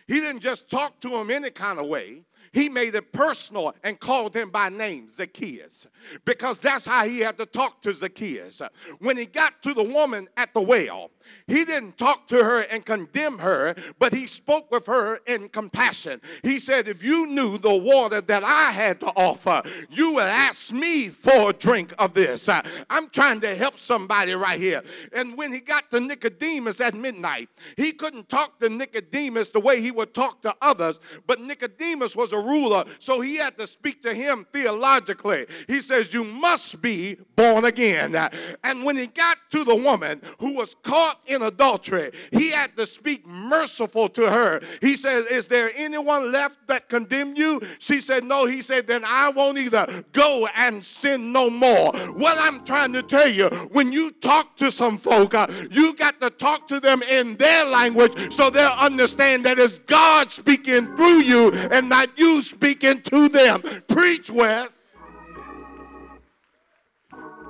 he 0.07 0.15
didn't 0.15 0.41
just 0.41 0.69
talk 0.69 0.99
to 1.01 1.09
him 1.09 1.31
any 1.31 1.49
kind 1.49 1.79
of 1.79 1.87
way 1.87 2.23
he 2.53 2.69
made 2.69 2.95
it 2.95 3.11
personal 3.11 3.75
and 3.83 3.99
called 3.99 4.35
him 4.35 4.49
by 4.49 4.69
name, 4.69 5.09
Zacchaeus, 5.09 5.87
because 6.25 6.59
that's 6.59 6.85
how 6.85 7.05
he 7.05 7.19
had 7.19 7.37
to 7.37 7.45
talk 7.45 7.81
to 7.81 7.93
Zacchaeus. 7.93 8.61
When 8.99 9.17
he 9.17 9.25
got 9.25 9.61
to 9.63 9.73
the 9.73 9.83
woman 9.83 10.27
at 10.37 10.53
the 10.53 10.61
well, 10.61 11.11
he 11.47 11.65
didn't 11.65 11.97
talk 11.97 12.27
to 12.27 12.43
her 12.43 12.61
and 12.71 12.85
condemn 12.85 13.39
her, 13.39 13.75
but 13.99 14.13
he 14.13 14.27
spoke 14.27 14.71
with 14.71 14.85
her 14.85 15.19
in 15.27 15.49
compassion. 15.49 16.21
He 16.43 16.59
said, 16.59 16.87
If 16.87 17.03
you 17.03 17.27
knew 17.27 17.57
the 17.57 17.75
water 17.75 18.21
that 18.21 18.43
I 18.43 18.71
had 18.71 18.99
to 19.01 19.07
offer, 19.07 19.61
you 19.89 20.13
would 20.13 20.23
ask 20.23 20.73
me 20.73 21.09
for 21.09 21.49
a 21.49 21.53
drink 21.53 21.93
of 21.99 22.13
this. 22.13 22.49
I'm 22.89 23.09
trying 23.09 23.39
to 23.41 23.55
help 23.55 23.77
somebody 23.77 24.33
right 24.33 24.59
here. 24.59 24.81
And 25.13 25.37
when 25.37 25.51
he 25.51 25.59
got 25.59 25.89
to 25.91 25.99
Nicodemus 25.99 26.81
at 26.81 26.93
midnight, 26.93 27.49
he 27.75 27.91
couldn't 27.91 28.29
talk 28.29 28.59
to 28.59 28.69
Nicodemus 28.69 29.49
the 29.49 29.59
way 29.59 29.81
he 29.81 29.91
would 29.91 30.13
talk 30.13 30.41
to 30.41 30.55
others, 30.61 30.99
but 31.25 31.41
Nicodemus 31.41 32.15
was 32.15 32.33
a 32.33 32.36
ruler, 32.39 32.83
so 32.99 33.21
he 33.21 33.37
had 33.37 33.57
to 33.57 33.67
speak 33.67 34.01
to 34.03 34.13
him 34.13 34.45
theologically. 34.51 35.45
He 35.67 35.81
says, 35.81 36.13
You 36.13 36.23
must 36.23 36.81
be 36.81 37.17
born 37.35 37.65
again. 37.65 38.15
And 38.63 38.83
when 38.83 38.95
he 38.95 39.07
got 39.07 39.37
to 39.51 39.63
the 39.63 39.75
woman 39.75 40.21
who 40.39 40.55
was 40.55 40.75
caught 40.83 41.19
in 41.27 41.41
adultery, 41.41 42.11
he 42.31 42.51
had 42.51 42.75
to 42.77 42.85
speak 42.85 43.25
merciful 43.27 44.09
to 44.09 44.29
her. 44.29 44.59
He 44.81 44.95
says, 44.95 45.25
Is 45.25 45.47
there 45.47 45.71
anyone 45.75 46.31
left 46.31 46.67
that 46.67 46.89
condemn 46.89 47.35
you? 47.35 47.61
She 47.79 48.01
said, 48.01 48.23
No. 48.23 48.45
He 48.45 48.61
said, 48.61 48.87
Then 48.87 49.03
I 49.05 49.29
won't 49.29 49.57
either. 49.57 50.03
Go 50.13 50.47
and 50.55 50.83
sin 50.83 51.31
no 51.31 51.49
more. 51.49 51.91
What 52.15 52.37
I'm 52.37 52.63
trying 52.65 52.93
to 52.93 53.01
tell 53.01 53.27
you, 53.27 53.47
when 53.71 53.91
you 53.91 54.11
talk 54.11 54.55
to 54.57 54.71
some 54.71 54.97
folk, 54.97 55.33
uh, 55.33 55.47
you 55.71 55.93
got 55.93 56.19
to 56.21 56.29
talk 56.29 56.67
to 56.67 56.79
them 56.79 57.01
in 57.03 57.37
their 57.37 57.65
language 57.65 58.33
so 58.33 58.49
they'll 58.49 58.67
understand 58.69 59.45
that 59.45 59.59
it's 59.59 59.79
God 59.79 60.31
speaking 60.31 60.95
through 60.95 61.21
you 61.21 61.51
and 61.71 61.89
not 61.89 62.17
you 62.17 62.26
speaking 62.41 63.01
to 63.03 63.29
them. 63.29 63.61
Preach, 63.87 64.29
Wes. 64.29 64.69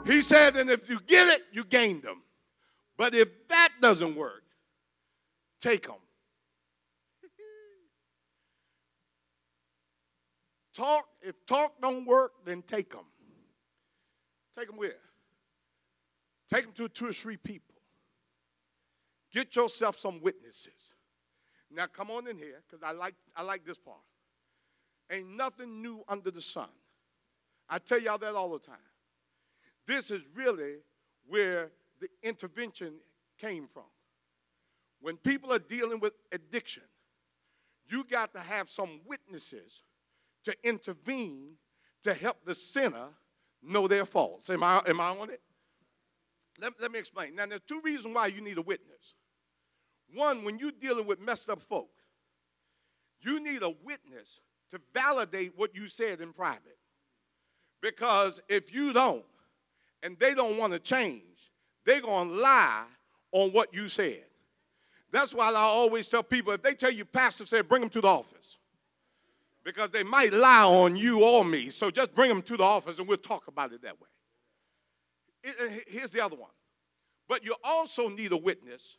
He 0.06 0.22
said, 0.22 0.56
and 0.56 0.70
if 0.70 0.90
you 0.90 1.00
get 1.06 1.28
it, 1.28 1.42
you 1.52 1.66
gain 1.66 2.02
them. 2.02 2.24
But 2.98 3.14
if 3.14 3.48
that 3.50 3.74
doesn't 3.82 4.16
work, 4.16 4.44
take 5.60 5.86
them. 5.86 5.98
talk, 10.74 11.08
if 11.22 11.36
talk 11.46 11.74
don't 11.82 12.06
work, 12.06 12.32
then 12.46 12.62
take 12.62 12.92
them. 12.92 13.06
Take 14.58 14.68
them 14.68 14.78
where? 14.78 14.94
Take 16.50 16.64
them 16.64 16.74
to 16.74 16.88
two 16.88 17.10
or 17.10 17.14
three 17.14 17.38
people. 17.38 17.76
Get 19.34 19.56
yourself 19.56 20.00
some 20.00 20.22
witnesses. 20.22 20.96
Now 21.70 21.88
come 21.88 22.10
on 22.10 22.28
in 22.28 22.38
here, 22.38 22.64
because 22.66 22.82
I 22.82 22.94
like 22.94 23.16
I 23.36 23.42
like 23.44 23.66
this 23.66 23.78
part. 23.78 23.98
Ain't 25.12 25.30
nothing 25.30 25.82
new 25.82 26.04
under 26.08 26.32
the 26.32 26.42
sun. 26.42 26.70
I 27.70 27.80
tell 27.80 28.00
y'all 28.00 28.18
that 28.18 28.36
all 28.36 28.52
the 28.52 28.60
time. 28.60 28.76
This 29.86 30.12
is 30.12 30.22
really 30.36 30.78
where 31.28 31.72
the 32.00 32.10
intervention 32.24 32.94
came 33.38 33.68
from. 33.68 33.84
When 35.00 35.18
people 35.18 35.54
are 35.54 35.60
dealing 35.60 36.00
with 36.00 36.14
addiction, 36.32 36.84
you 37.90 38.04
got 38.04 38.34
to 38.34 38.40
have 38.40 38.70
some 38.70 39.02
witnesses 39.06 39.84
to 40.44 40.56
intervene 40.64 41.54
to 42.04 42.14
help 42.14 42.38
the 42.46 42.56
sinner 42.56 43.10
know 43.62 43.88
their 43.88 44.06
faults. 44.06 44.50
Am 44.50 44.64
I, 44.64 44.82
am 44.88 45.00
I 45.00 45.10
on 45.10 45.30
it? 45.30 45.42
Let, 46.60 46.74
let 46.82 46.92
me 46.92 47.00
explain. 47.00 47.36
Now, 47.36 47.46
there's 47.46 47.62
two 47.62 47.82
reasons 47.84 48.16
why 48.16 48.28
you 48.28 48.42
need 48.42 48.58
a 48.58 48.62
witness. 48.62 49.14
One, 50.14 50.44
when 50.44 50.58
you're 50.58 50.72
dealing 50.72 51.06
with 51.06 51.20
messed 51.20 51.50
up 51.50 51.62
folk, 51.62 51.90
you 53.22 53.40
need 53.40 53.62
a 53.62 53.70
witness 53.70 54.40
to 54.72 54.80
validate 54.94 55.54
what 55.56 55.76
you 55.76 55.88
said 55.88 56.22
in 56.22 56.34
private. 56.34 56.78
Because 57.82 58.42
if 58.50 58.74
you 58.74 58.94
don't, 58.94 59.24
and 60.04 60.18
they 60.20 60.34
don't 60.34 60.58
want 60.58 60.74
to 60.74 60.80
change, 60.80 61.52
they're 61.86 62.02
going 62.02 62.30
to 62.30 62.36
lie 62.36 62.84
on 63.32 63.52
what 63.52 63.74
you 63.74 63.88
said. 63.88 64.24
That's 65.12 65.34
why 65.34 65.50
I 65.50 65.62
always 65.62 66.08
tell 66.08 66.24
people 66.24 66.54
if 66.54 66.62
they 66.62 66.74
tell 66.74 66.92
you, 66.92 67.06
Pastor 67.06 67.46
said, 67.46 67.70
bring 67.70 67.82
them 67.82 67.90
to 67.92 68.02
the 68.02 68.08
office. 68.08 68.58
Because 69.64 69.90
they 69.90 70.04
might 70.04 70.34
lie 70.34 70.64
on 70.64 70.96
you 70.96 71.24
or 71.24 71.44
me. 71.44 71.70
So 71.70 71.92
just 71.92 72.16
bring 72.16 72.30
them 72.30 72.42
to 72.44 72.58
the 72.58 72.64
office 72.64 73.00
and 73.00 73.08
we'll 73.08 73.18
talk 73.18 73.48
about 73.48 73.74
it 73.74 73.82
that 73.82 74.00
way. 74.00 74.08
It, 75.44 75.56
uh, 75.60 75.82
here's 75.88 76.12
the 76.12 76.22
other 76.22 76.36
one. 76.36 76.52
But 77.28 77.46
you 77.46 77.56
also 77.64 78.08
need 78.08 78.32
a 78.32 78.38
witness 78.38 78.98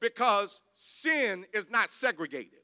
because 0.00 0.60
sin 0.74 1.46
is 1.52 1.70
not 1.70 1.88
segregated 1.88 2.60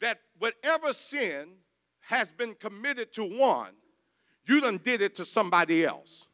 that 0.00 0.20
whatever 0.38 0.92
sin 0.92 1.48
has 2.00 2.32
been 2.32 2.54
committed 2.54 3.12
to 3.12 3.24
one, 3.24 3.72
you 4.46 4.60
done 4.60 4.80
did 4.82 5.00
it 5.00 5.14
to 5.16 5.24
somebody 5.24 5.84
else. 5.84 6.26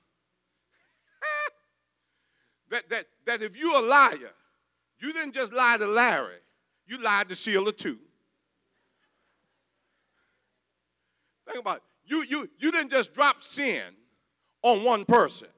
that, 2.70 2.88
that, 2.88 3.06
that 3.26 3.42
if 3.42 3.56
you're 3.56 3.76
a 3.76 3.86
liar, 3.86 4.32
you 5.00 5.12
didn't 5.12 5.34
just 5.34 5.52
lie 5.52 5.76
to 5.78 5.86
Larry, 5.86 6.38
you 6.86 6.98
lied 6.98 7.28
to 7.28 7.34
Sheila 7.34 7.72
too. 7.72 7.98
Think 11.46 11.58
about 11.58 11.76
it. 11.76 11.82
You, 12.04 12.22
you, 12.22 12.48
you 12.58 12.70
didn't 12.70 12.90
just 12.90 13.14
drop 13.14 13.42
sin 13.42 13.82
on 14.62 14.84
one 14.84 15.04
person. 15.04 15.48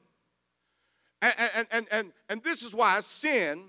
And, 1.20 1.34
and, 1.38 1.66
and, 1.70 1.86
and, 1.90 2.12
and 2.28 2.42
this 2.42 2.62
is 2.62 2.74
why 2.74 3.00
sin 3.00 3.64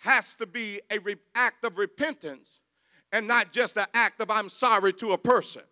has 0.00 0.34
to 0.34 0.46
be 0.46 0.80
a 0.90 0.98
act 1.34 1.64
of 1.64 1.78
repentance 1.78 2.60
and 3.16 3.26
not 3.26 3.50
just 3.50 3.78
an 3.78 3.86
act 3.94 4.20
of 4.20 4.30
I'm 4.30 4.50
sorry 4.50 4.92
to 4.94 5.12
a 5.12 5.18
person. 5.18 5.62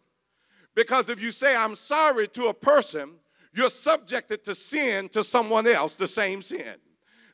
Because 0.75 1.11
if 1.11 1.23
you 1.23 1.31
say 1.31 1.55
I'm 1.55 1.77
sorry 1.77 2.27
to 2.29 2.47
a 2.47 2.55
person, 2.55 3.17
you're 3.53 3.69
subjected 3.69 4.45
to 4.47 4.55
sin 4.55 5.11
to 5.11 5.23
someone 5.23 5.67
else, 5.67 5.95
the 5.95 6.07
same 6.07 6.41
sin. 6.41 6.77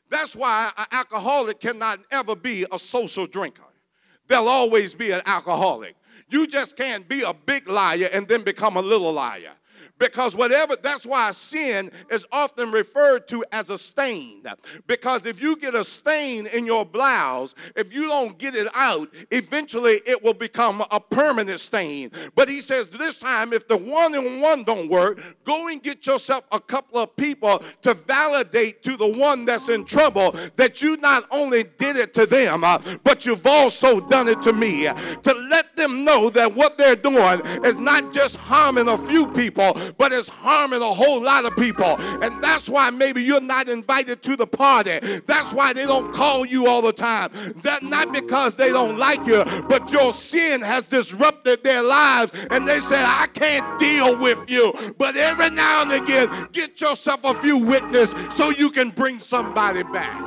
That's 0.09 0.35
why 0.35 0.69
an 0.77 0.85
alcoholic 0.91 1.61
cannot 1.61 1.99
ever 2.11 2.35
be 2.35 2.65
a 2.73 2.77
social 2.77 3.25
drinker. 3.25 3.63
They'll 4.27 4.49
always 4.49 4.93
be 4.93 5.11
an 5.11 5.21
alcoholic. 5.25 5.95
You 6.29 6.45
just 6.45 6.75
can't 6.75 7.07
be 7.07 7.21
a 7.21 7.33
big 7.33 7.69
liar 7.69 8.09
and 8.11 8.27
then 8.27 8.43
become 8.43 8.75
a 8.75 8.81
little 8.81 9.13
liar. 9.13 9.53
Because 10.01 10.35
whatever, 10.35 10.75
that's 10.75 11.05
why 11.05 11.29
sin 11.29 11.91
is 12.09 12.25
often 12.31 12.71
referred 12.71 13.27
to 13.27 13.45
as 13.51 13.69
a 13.69 13.77
stain. 13.77 14.43
Because 14.87 15.27
if 15.27 15.39
you 15.39 15.55
get 15.55 15.75
a 15.75 15.83
stain 15.83 16.47
in 16.47 16.65
your 16.65 16.87
blouse, 16.87 17.53
if 17.75 17.93
you 17.93 18.07
don't 18.07 18.35
get 18.39 18.55
it 18.55 18.67
out, 18.73 19.09
eventually 19.29 20.01
it 20.07 20.23
will 20.23 20.33
become 20.33 20.83
a 20.89 20.99
permanent 20.99 21.59
stain. 21.59 22.09
But 22.33 22.49
he 22.49 22.61
says 22.61 22.87
this 22.87 23.19
time, 23.19 23.53
if 23.53 23.67
the 23.67 23.77
one 23.77 24.15
and 24.15 24.41
one 24.41 24.63
don't 24.63 24.89
work, 24.89 25.21
go 25.45 25.67
and 25.67 25.83
get 25.83 26.07
yourself 26.07 26.45
a 26.51 26.59
couple 26.59 26.97
of 26.97 27.15
people 27.15 27.63
to 27.83 27.93
validate 27.93 28.81
to 28.81 28.97
the 28.97 29.07
one 29.07 29.45
that's 29.45 29.69
in 29.69 29.85
trouble 29.85 30.31
that 30.55 30.81
you 30.81 30.97
not 30.97 31.25
only 31.29 31.63
did 31.77 31.95
it 31.95 32.15
to 32.15 32.25
them, 32.25 32.63
uh, 32.63 32.79
but 33.03 33.27
you've 33.27 33.45
also 33.45 33.99
done 33.99 34.27
it 34.27 34.41
to 34.41 34.51
me. 34.51 34.85
To 34.85 35.33
let 35.51 35.75
them 35.75 36.03
know 36.03 36.31
that 36.31 36.55
what 36.55 36.79
they're 36.79 36.95
doing 36.95 37.41
is 37.63 37.77
not 37.77 38.11
just 38.11 38.37
harming 38.37 38.87
a 38.87 38.97
few 38.97 39.27
people, 39.27 39.77
but 39.97 40.11
it's 40.11 40.29
harming 40.29 40.81
a 40.81 40.93
whole 40.93 41.21
lot 41.21 41.45
of 41.45 41.55
people. 41.55 41.95
And 42.21 42.43
that's 42.43 42.69
why 42.69 42.89
maybe 42.89 43.23
you're 43.23 43.41
not 43.41 43.67
invited 43.67 44.21
to 44.23 44.35
the 44.35 44.47
party. 44.47 44.99
That's 45.27 45.53
why 45.53 45.73
they 45.73 45.85
don't 45.85 46.13
call 46.13 46.45
you 46.45 46.67
all 46.67 46.81
the 46.81 46.93
time. 46.93 47.31
That 47.63 47.83
not 47.83 48.13
because 48.13 48.55
they 48.55 48.69
don't 48.69 48.97
like 48.97 49.25
you, 49.25 49.43
but 49.67 49.91
your 49.91 50.13
sin 50.13 50.61
has 50.61 50.85
disrupted 50.85 51.63
their 51.63 51.81
lives 51.81 52.31
and 52.49 52.67
they 52.67 52.79
said, 52.81 53.03
I 53.03 53.27
can't 53.33 53.79
deal 53.79 54.17
with 54.17 54.49
you. 54.49 54.73
But 54.97 55.15
every 55.17 55.49
now 55.49 55.81
and 55.83 55.91
again, 55.91 56.47
get 56.51 56.79
yourself 56.81 57.23
a 57.23 57.33
few 57.35 57.57
witnesses 57.57 58.13
so 58.35 58.49
you 58.49 58.69
can 58.69 58.89
bring 58.89 59.19
somebody 59.19 59.83
back. 59.83 60.19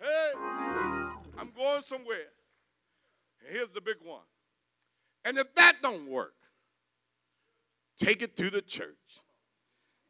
Hey, 0.00 0.30
I'm 1.38 1.50
going 1.56 1.82
somewhere. 1.82 2.18
here's 3.48 3.70
the 3.70 3.80
big 3.80 3.96
one. 4.02 4.20
And 5.24 5.38
if 5.38 5.54
that 5.54 5.76
don't 5.82 6.08
work, 6.08 6.34
take 8.00 8.22
it 8.22 8.36
to 8.38 8.50
the 8.50 8.62
church. 8.62 9.20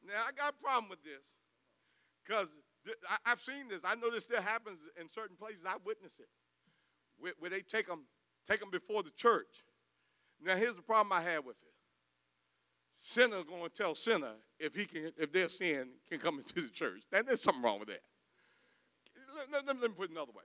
Now, 0.06 0.22
I 0.26 0.32
got 0.32 0.54
a 0.58 0.64
problem 0.64 0.88
with 0.88 1.02
this 1.02 1.24
because 2.24 2.48
I've 3.26 3.40
seen 3.40 3.68
this. 3.68 3.82
I 3.84 3.94
know 3.96 4.10
this 4.10 4.24
still 4.24 4.40
happens 4.40 4.78
in 4.98 5.10
certain 5.10 5.36
places. 5.36 5.64
I 5.66 5.74
witness 5.84 6.18
it 6.18 6.28
where, 7.18 7.32
where 7.38 7.50
they 7.50 7.60
take 7.60 7.86
them, 7.86 8.04
take 8.48 8.60
them 8.60 8.70
before 8.70 9.02
the 9.02 9.10
church. 9.10 9.64
Now, 10.42 10.56
here's 10.56 10.76
the 10.76 10.82
problem 10.82 11.12
I 11.12 11.22
have 11.22 11.44
with 11.44 11.56
it. 11.62 11.68
Sinner 12.92 13.44
going 13.44 13.62
to 13.62 13.68
tell 13.68 13.94
sinner 13.94 14.32
if 14.58 14.74
he 14.74 14.84
can, 14.86 15.12
if 15.18 15.32
their 15.32 15.48
sin 15.48 15.90
can 16.08 16.18
come 16.18 16.38
into 16.38 16.62
the 16.62 16.68
church. 16.68 17.02
Now, 17.12 17.22
there's 17.22 17.42
something 17.42 17.62
wrong 17.62 17.78
with 17.78 17.88
that. 17.88 18.02
Let, 19.36 19.66
let, 19.66 19.76
let 19.76 19.90
me 19.90 19.96
put 19.96 20.10
it 20.10 20.12
another 20.12 20.32
way. 20.32 20.44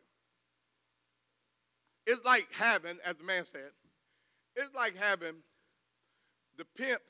It's 2.05 2.23
like 2.23 2.47
having, 2.51 2.97
as 3.03 3.15
the 3.15 3.23
man 3.23 3.45
said, 3.45 3.71
it's 4.55 4.73
like 4.75 4.95
having 4.95 5.35
the 6.57 6.65
pimp 6.77 7.01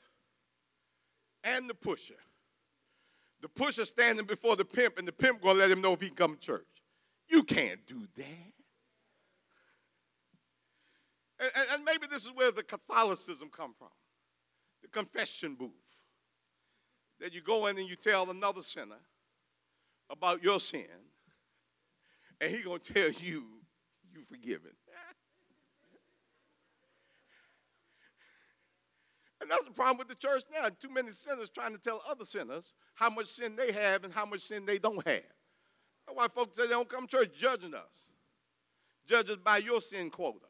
and 1.46 1.70
the 1.70 1.74
pusher. 1.74 2.18
The 3.40 3.48
pusher 3.48 3.84
standing 3.84 4.26
before 4.26 4.56
the 4.56 4.64
pimp, 4.64 4.98
and 4.98 5.06
the 5.06 5.12
pimp 5.12 5.40
gonna 5.42 5.58
let 5.58 5.70
him 5.70 5.80
know 5.80 5.92
if 5.92 6.00
he 6.00 6.10
come 6.10 6.34
to 6.34 6.40
church. 6.40 6.66
You 7.28 7.42
can't 7.42 7.86
do 7.86 8.06
that. 8.16 8.52
And, 11.38 11.50
and, 11.54 11.66
and 11.74 11.84
maybe 11.84 12.06
this 12.06 12.24
is 12.24 12.30
where 12.34 12.50
the 12.50 12.62
Catholicism 12.62 13.50
come 13.54 13.74
from, 13.78 13.88
the 14.82 14.88
confession 14.88 15.54
booth. 15.54 15.70
That 17.20 17.32
you 17.32 17.40
go 17.40 17.66
in 17.66 17.78
and 17.78 17.88
you 17.88 17.96
tell 17.96 18.30
another 18.30 18.62
sinner 18.62 19.00
about 20.10 20.42
your 20.42 20.60
sin, 20.60 20.86
and 22.40 22.50
he 22.50 22.62
gonna 22.62 22.78
tell 22.78 23.10
you 23.10 23.44
you 24.12 24.22
forgiven. 24.28 24.72
And 29.46 29.52
that's 29.52 29.64
the 29.64 29.70
problem 29.70 29.98
with 29.98 30.08
the 30.08 30.16
church 30.16 30.42
now. 30.52 30.68
Too 30.70 30.92
many 30.92 31.12
sinners 31.12 31.48
trying 31.48 31.70
to 31.70 31.78
tell 31.78 32.02
other 32.10 32.24
sinners 32.24 32.72
how 32.94 33.10
much 33.10 33.26
sin 33.26 33.54
they 33.54 33.70
have 33.70 34.02
and 34.02 34.12
how 34.12 34.26
much 34.26 34.40
sin 34.40 34.66
they 34.66 34.76
don't 34.76 35.06
have. 35.06 35.22
That's 36.04 36.16
why 36.16 36.26
folks 36.26 36.56
say 36.56 36.64
they 36.64 36.70
don't 36.70 36.88
come 36.88 37.06
to 37.06 37.16
church 37.18 37.38
judging 37.38 37.72
us. 37.72 38.08
Judge 39.06 39.30
us 39.30 39.36
by 39.36 39.58
your 39.58 39.80
sin 39.80 40.10
quota. 40.10 40.40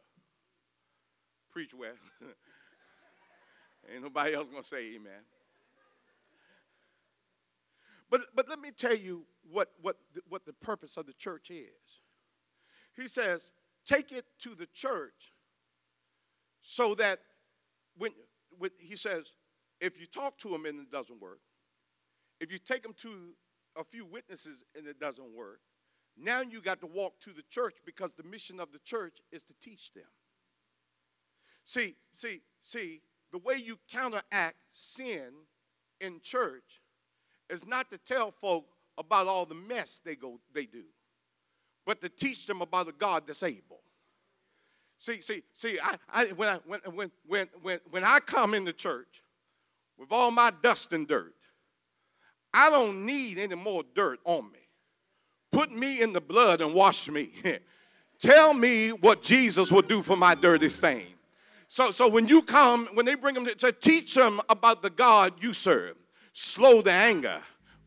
Preach 1.50 1.74
well. 1.74 1.92
Ain't 3.92 4.02
nobody 4.02 4.32
else 4.32 4.48
gonna 4.48 4.62
say 4.62 4.94
amen. 4.94 5.20
But, 8.08 8.22
but 8.34 8.48
let 8.48 8.60
me 8.60 8.70
tell 8.70 8.96
you 8.96 9.26
what, 9.50 9.72
what, 9.82 9.98
what 10.26 10.46
the 10.46 10.54
purpose 10.54 10.96
of 10.96 11.04
the 11.04 11.12
church 11.12 11.50
is. 11.50 12.00
He 12.96 13.08
says, 13.08 13.50
take 13.84 14.10
it 14.10 14.24
to 14.40 14.54
the 14.54 14.68
church 14.72 15.34
so 16.62 16.94
that 16.94 17.18
when, 17.98 18.12
he 18.78 18.96
says, 18.96 19.32
if 19.80 20.00
you 20.00 20.06
talk 20.06 20.38
to 20.38 20.48
them 20.48 20.64
and 20.66 20.80
it 20.80 20.90
doesn't 20.90 21.20
work, 21.20 21.40
if 22.40 22.52
you 22.52 22.58
take 22.58 22.82
them 22.82 22.94
to 22.98 23.34
a 23.76 23.84
few 23.84 24.04
witnesses 24.04 24.62
and 24.76 24.86
it 24.86 24.98
doesn't 24.98 25.34
work, 25.34 25.60
now 26.16 26.40
you 26.40 26.60
got 26.60 26.80
to 26.80 26.86
walk 26.86 27.20
to 27.20 27.32
the 27.32 27.42
church 27.50 27.76
because 27.84 28.12
the 28.12 28.22
mission 28.22 28.58
of 28.58 28.72
the 28.72 28.78
church 28.78 29.18
is 29.32 29.42
to 29.44 29.54
teach 29.60 29.92
them. 29.92 30.04
See, 31.64 31.96
see, 32.12 32.40
see, 32.62 33.02
the 33.32 33.38
way 33.38 33.56
you 33.56 33.78
counteract 33.90 34.56
sin 34.72 35.32
in 36.00 36.20
church 36.20 36.80
is 37.50 37.66
not 37.66 37.90
to 37.90 37.98
tell 37.98 38.30
folk 38.30 38.66
about 38.98 39.26
all 39.26 39.44
the 39.44 39.54
mess 39.54 40.00
they 40.04 40.16
go 40.16 40.40
they 40.54 40.64
do, 40.64 40.84
but 41.84 42.00
to 42.00 42.08
teach 42.08 42.46
them 42.46 42.62
about 42.62 42.88
a 42.88 42.92
God 42.92 43.24
that's 43.26 43.42
able. 43.42 43.75
See, 44.98 45.20
see, 45.20 45.42
see, 45.52 45.78
I, 45.82 45.96
I, 46.12 46.26
when, 46.26 46.48
I, 46.48 46.58
when, 46.66 47.10
when, 47.26 47.48
when, 47.62 47.80
when, 47.90 48.04
I 48.04 48.18
come 48.20 48.54
into 48.54 48.72
church 48.72 49.22
with 49.98 50.10
all 50.10 50.30
my 50.30 50.52
dust 50.62 50.92
and 50.92 51.06
dirt, 51.06 51.34
I 52.52 52.70
don't 52.70 53.04
need 53.04 53.38
any 53.38 53.54
more 53.54 53.82
dirt 53.94 54.20
on 54.24 54.50
me. 54.50 54.58
Put 55.52 55.70
me 55.70 56.00
in 56.00 56.12
the 56.12 56.20
blood 56.20 56.60
and 56.60 56.74
wash 56.74 57.08
me. 57.08 57.30
Tell 58.18 58.54
me 58.54 58.90
what 58.90 59.22
Jesus 59.22 59.70
will 59.70 59.82
do 59.82 60.02
for 60.02 60.16
my 60.16 60.34
dirty 60.34 60.70
stain. 60.70 61.08
So, 61.68 61.90
so 61.90 62.08
when 62.08 62.26
you 62.26 62.42
come, 62.42 62.88
when 62.94 63.04
they 63.04 63.14
bring 63.14 63.34
them 63.34 63.44
to, 63.44 63.54
to 63.54 63.72
teach 63.72 64.14
them 64.14 64.40
about 64.48 64.82
the 64.82 64.90
God 64.90 65.34
you 65.40 65.52
serve, 65.52 65.96
slow 66.32 66.80
to 66.80 66.90
anger, 66.90 67.40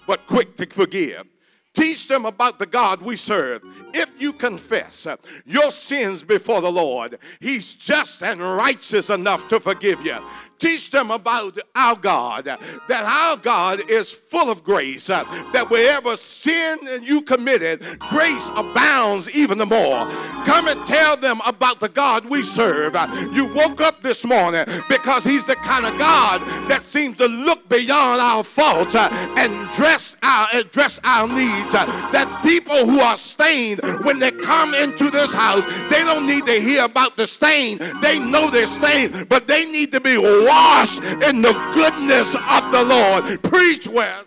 but 0.05 0.27
quick 0.27 0.55
to 0.57 0.67
forgive 0.67 1.25
Teach 1.73 2.07
them 2.07 2.25
about 2.25 2.59
the 2.59 2.65
God 2.65 3.01
we 3.01 3.15
serve. 3.15 3.61
If 3.93 4.09
you 4.19 4.33
confess 4.33 5.05
uh, 5.05 5.17
your 5.45 5.71
sins 5.71 6.23
before 6.23 6.61
the 6.61 6.71
Lord, 6.71 7.19
He's 7.39 7.73
just 7.73 8.23
and 8.23 8.41
righteous 8.41 9.09
enough 9.09 9.47
to 9.49 9.59
forgive 9.59 10.05
you. 10.05 10.17
Teach 10.59 10.89
them 10.91 11.09
about 11.09 11.57
our 11.73 11.95
God, 11.95 12.45
that 12.45 12.59
our 12.91 13.37
God 13.37 13.89
is 13.89 14.13
full 14.13 14.51
of 14.51 14.61
grace, 14.61 15.09
uh, 15.09 15.23
that 15.53 15.69
wherever 15.69 16.17
sin 16.17 16.77
you 17.01 17.21
committed, 17.21 17.81
grace 18.09 18.49
abounds 18.55 19.29
even 19.29 19.57
the 19.57 19.65
more. 19.65 20.05
Come 20.43 20.67
and 20.67 20.85
tell 20.85 21.15
them 21.15 21.39
about 21.45 21.79
the 21.79 21.87
God 21.87 22.25
we 22.25 22.43
serve. 22.43 22.95
Uh, 22.95 23.07
you 23.31 23.45
woke 23.53 23.79
up 23.79 24.01
this 24.01 24.25
morning 24.25 24.65
because 24.89 25.23
He's 25.23 25.45
the 25.45 25.55
kind 25.55 25.85
of 25.85 25.97
God 25.97 26.41
that 26.67 26.83
seems 26.83 27.17
to 27.17 27.27
look 27.27 27.69
beyond 27.69 28.19
our 28.19 28.43
faults 28.43 28.95
uh, 28.95 29.07
and 29.37 29.71
dress 29.71 30.17
our, 30.23 30.49
address 30.53 30.99
our 31.05 31.27
needs. 31.27 31.71
That 31.71 32.41
people 32.43 32.85
who 32.85 32.99
are 32.99 33.17
stained, 33.17 33.79
when 34.03 34.19
they 34.19 34.31
come 34.31 34.73
into 34.73 35.09
this 35.09 35.33
house, 35.33 35.65
they 35.89 36.03
don't 36.03 36.25
need 36.25 36.45
to 36.47 36.59
hear 36.59 36.83
about 36.83 37.15
the 37.15 37.27
stain. 37.27 37.79
They 38.01 38.19
know 38.19 38.49
they're 38.49 38.67
stained, 38.67 39.29
but 39.29 39.47
they 39.47 39.65
need 39.65 39.91
to 39.93 40.01
be 40.01 40.17
washed 40.49 41.03
in 41.03 41.41
the 41.43 41.53
goodness 41.73 42.33
of 42.33 42.71
the 42.71 42.83
Lord. 42.83 43.43
Preach 43.43 43.87
well. 43.87 44.23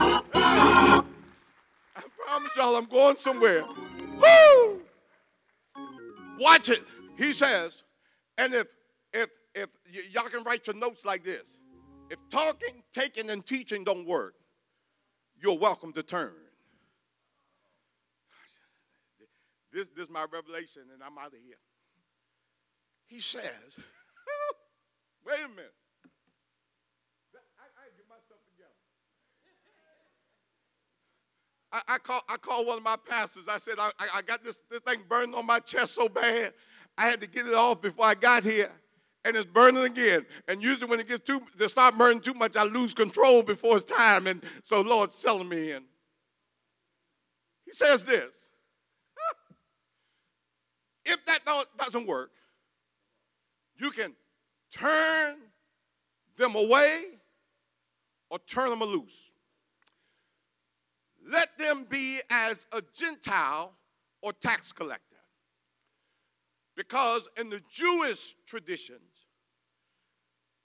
I 0.00 1.02
promise 2.24 2.50
y'all 2.56 2.76
I'm 2.76 2.86
going 2.86 3.18
somewhere. 3.18 3.64
Woo! 4.18 4.80
Watch 6.38 6.70
it. 6.70 6.82
He 7.18 7.34
says, 7.34 7.84
and 8.38 8.54
if 8.54 8.66
if 9.12 9.28
if 9.54 9.68
y- 9.94 10.02
y'all 10.12 10.28
can 10.28 10.42
write 10.44 10.66
your 10.66 10.76
notes 10.76 11.04
like 11.04 11.22
this, 11.22 11.58
if 12.08 12.18
talking, 12.30 12.82
taking, 12.92 13.28
and 13.28 13.44
teaching 13.44 13.84
don't 13.84 14.06
work, 14.06 14.34
you're 15.42 15.58
welcome 15.58 15.92
to 15.92 16.02
turn. 16.02 16.32
This, 19.72 19.90
this 19.90 20.04
is 20.04 20.10
my 20.10 20.24
revelation, 20.32 20.82
and 20.92 21.02
I'm 21.02 21.18
out 21.18 21.26
of 21.28 21.38
here 21.46 21.58
he 23.10 23.18
says, 23.18 23.42
wait 25.26 25.40
a 25.44 25.48
minute. 25.48 25.74
I, 27.34 27.66
I 27.66 27.90
get 27.96 28.08
myself 28.08 28.38
together. 28.46 28.70
I, 31.72 31.94
I, 31.94 31.98
call, 31.98 32.22
I 32.28 32.36
called 32.36 32.68
one 32.68 32.78
of 32.78 32.84
my 32.84 32.96
pastors. 33.08 33.48
I 33.48 33.56
said, 33.56 33.74
I, 33.78 33.90
I 34.14 34.22
got 34.22 34.44
this, 34.44 34.60
this 34.70 34.80
thing 34.82 35.00
burning 35.08 35.34
on 35.34 35.44
my 35.44 35.58
chest 35.58 35.94
so 35.94 36.08
bad, 36.08 36.54
I 36.96 37.06
had 37.06 37.20
to 37.20 37.28
get 37.28 37.46
it 37.46 37.54
off 37.54 37.82
before 37.82 38.04
I 38.04 38.14
got 38.14 38.44
here. 38.44 38.70
And 39.24 39.36
it's 39.36 39.44
burning 39.44 39.84
again. 39.84 40.24
And 40.46 40.62
usually 40.62 40.88
when 40.88 41.00
it 41.00 41.08
gets 41.08 41.24
too, 41.24 41.40
they 41.58 41.66
start 41.66 41.98
burning 41.98 42.20
too 42.20 42.32
much, 42.32 42.56
I 42.56 42.62
lose 42.62 42.94
control 42.94 43.42
before 43.42 43.76
it's 43.76 43.90
time. 43.90 44.28
And 44.28 44.42
so 44.62 44.80
Lord, 44.80 45.12
selling 45.12 45.48
me 45.48 45.72
in. 45.72 45.82
He 47.66 47.72
says 47.72 48.04
this. 48.04 48.46
If 51.04 51.24
that 51.26 51.40
doesn't 51.78 52.06
work, 52.06 52.30
you 53.80 53.90
can 53.90 54.14
turn 54.70 55.36
them 56.36 56.54
away 56.54 57.04
or 58.28 58.38
turn 58.46 58.70
them 58.70 58.80
loose. 58.80 59.32
Let 61.28 61.56
them 61.58 61.86
be 61.88 62.20
as 62.30 62.66
a 62.72 62.82
Gentile 62.94 63.72
or 64.22 64.32
tax 64.32 64.72
collector. 64.72 65.04
Because 66.76 67.28
in 67.38 67.50
the 67.50 67.60
Jewish 67.70 68.36
traditions, 68.46 69.00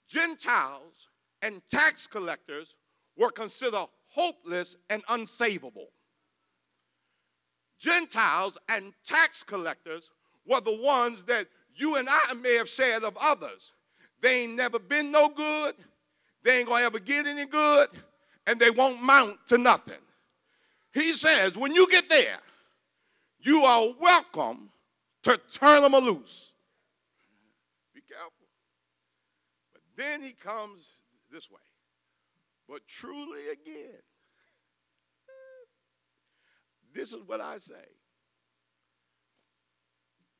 Gentiles 0.08 1.08
and 1.42 1.62
tax 1.70 2.06
collectors 2.06 2.76
were 3.16 3.30
considered 3.30 3.86
hopeless 4.08 4.76
and 4.88 5.04
unsavable. 5.06 5.88
Gentiles 7.78 8.56
and 8.68 8.92
tax 9.04 9.42
collectors 9.42 10.10
were 10.46 10.60
the 10.60 10.76
ones 10.76 11.24
that 11.24 11.48
you 11.76 11.96
and 11.96 12.08
I 12.08 12.34
may 12.34 12.54
have 12.54 12.68
said 12.68 13.04
of 13.04 13.16
others. 13.20 13.72
They 14.20 14.42
ain't 14.42 14.54
never 14.54 14.78
been 14.78 15.10
no 15.10 15.28
good, 15.28 15.74
they 16.42 16.58
ain't 16.58 16.68
gonna 16.68 16.84
ever 16.84 16.98
get 16.98 17.26
any 17.26 17.46
good, 17.46 17.88
and 18.46 18.58
they 18.58 18.70
won't 18.70 19.02
mount 19.02 19.38
to 19.48 19.58
nothing. 19.58 20.00
He 20.92 21.12
says, 21.12 21.58
when 21.58 21.74
you 21.74 21.86
get 21.90 22.08
there, 22.08 22.38
you 23.40 23.64
are 23.64 23.88
welcome 24.00 24.70
to 25.24 25.38
turn 25.52 25.82
them 25.82 25.92
loose. 25.92 26.52
Be 27.94 28.00
careful. 28.00 28.32
But 29.72 29.82
then 29.96 30.22
he 30.22 30.32
comes 30.32 30.94
this 31.30 31.50
way. 31.50 31.58
But 32.68 32.86
truly 32.86 33.48
again, 33.52 34.00
this 36.94 37.12
is 37.12 37.22
what 37.26 37.40
I 37.40 37.58
say. 37.58 37.74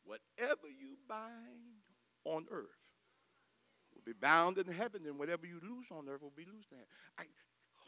Whatever 0.07 0.69
you 0.69 0.97
bind 1.09 1.83
on 2.25 2.47
earth 2.51 2.65
will 3.95 4.03
be 4.05 4.13
bound 4.13 4.57
in 4.59 4.73
heaven, 4.73 5.03
and 5.07 5.19
whatever 5.19 5.47
you 5.47 5.61
loose 5.63 5.91
on 5.91 6.09
earth 6.09 6.23
will 6.23 6.33
be 6.37 6.45
loosed 6.45 6.71
in 6.71 6.79
heaven. 6.79 6.91
I, 7.19 7.25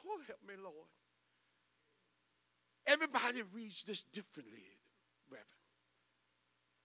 oh, 0.07 0.21
help 0.27 0.41
me, 0.47 0.55
Lord. 0.63 0.75
Everybody 2.87 3.43
reads 3.55 3.85
this 3.85 4.03
differently, 4.03 4.65
Reverend. 5.31 5.47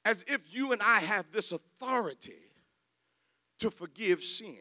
As 0.05 0.23
if 0.27 0.53
you 0.53 0.71
and 0.71 0.81
I 0.81 0.99
have 0.99 1.31
this 1.31 1.51
authority 1.51 2.51
to 3.59 3.71
forgive 3.71 4.21
sin. 4.21 4.57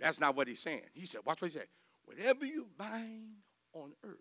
That's 0.00 0.20
not 0.20 0.36
what 0.36 0.48
he's 0.48 0.60
saying. 0.60 0.82
He 0.92 1.06
said, 1.06 1.22
watch 1.24 1.40
what 1.40 1.50
he 1.50 1.58
said. 1.58 1.68
Whatever 2.04 2.44
you 2.44 2.66
bind 2.76 3.36
on 3.72 3.92
earth 4.04 4.16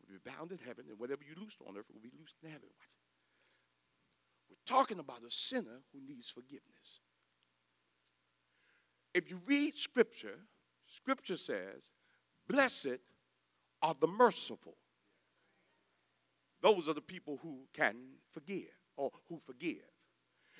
will 0.00 0.14
be 0.14 0.30
bound 0.30 0.52
in 0.52 0.58
heaven, 0.58 0.86
and 0.88 0.98
whatever 0.98 1.22
you 1.22 1.34
loose 1.40 1.56
on 1.66 1.76
earth 1.76 1.86
will 1.92 2.00
be 2.00 2.10
loosed 2.18 2.36
in 2.42 2.50
heaven. 2.50 2.68
Watch 2.78 2.95
We're 4.48 4.56
talking 4.66 4.98
about 4.98 5.22
a 5.26 5.30
sinner 5.30 5.82
who 5.92 6.00
needs 6.06 6.30
forgiveness. 6.30 7.00
If 9.14 9.30
you 9.30 9.40
read 9.46 9.74
scripture, 9.74 10.38
scripture 10.84 11.36
says, 11.36 11.90
Blessed 12.48 12.98
are 13.82 13.94
the 14.00 14.06
merciful. 14.06 14.76
Those 16.62 16.88
are 16.88 16.94
the 16.94 17.00
people 17.00 17.38
who 17.42 17.66
can 17.72 17.96
forgive 18.30 18.72
or 18.96 19.10
who 19.28 19.38
forgive. 19.38 19.82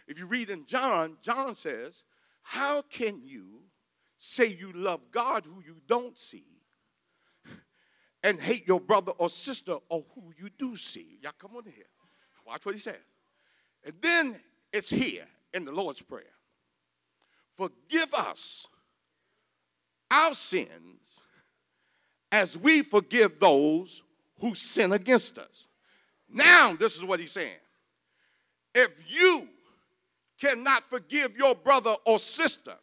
If 0.06 0.18
you 0.18 0.26
read 0.26 0.50
in 0.50 0.66
John, 0.66 1.16
John 1.22 1.54
says, 1.54 2.04
How 2.42 2.82
can 2.82 3.20
you 3.24 3.62
say 4.18 4.46
you 4.46 4.72
love 4.72 5.00
God 5.10 5.46
who 5.46 5.62
you 5.64 5.76
don't 5.86 6.16
see 6.16 6.56
and 8.22 8.40
hate 8.40 8.66
your 8.66 8.80
brother 8.80 9.12
or 9.18 9.28
sister 9.28 9.76
or 9.88 10.04
who 10.14 10.32
you 10.36 10.48
do 10.58 10.76
see. 10.76 11.18
Y'all 11.22 11.32
come 11.38 11.56
on 11.56 11.64
here. 11.64 11.84
Watch 12.44 12.66
what 12.66 12.74
he 12.74 12.80
says. 12.80 12.96
And 13.86 13.94
then 14.02 14.36
it's 14.72 14.90
here 14.90 15.24
in 15.54 15.64
the 15.64 15.70
Lord's 15.70 16.02
Prayer. 16.02 16.24
Forgive 17.56 18.12
us 18.12 18.66
our 20.10 20.34
sins 20.34 21.20
as 22.32 22.58
we 22.58 22.82
forgive 22.82 23.38
those 23.38 24.02
who 24.40 24.54
sin 24.54 24.92
against 24.92 25.38
us. 25.38 25.68
Now, 26.28 26.74
this 26.74 26.96
is 26.96 27.04
what 27.04 27.20
he's 27.20 27.32
saying. 27.32 27.54
If 28.74 28.90
you 29.08 29.48
cannot 30.38 30.82
forgive 30.82 31.36
your 31.36 31.54
brother 31.54 31.94
or 32.04 32.18
sister 32.18 32.74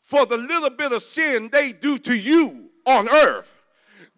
for 0.00 0.24
the 0.24 0.36
little 0.36 0.70
bit 0.70 0.92
of 0.92 1.02
sin 1.02 1.50
they 1.52 1.72
do 1.72 1.98
to 1.98 2.16
you 2.16 2.70
on 2.86 3.08
earth, 3.08 3.57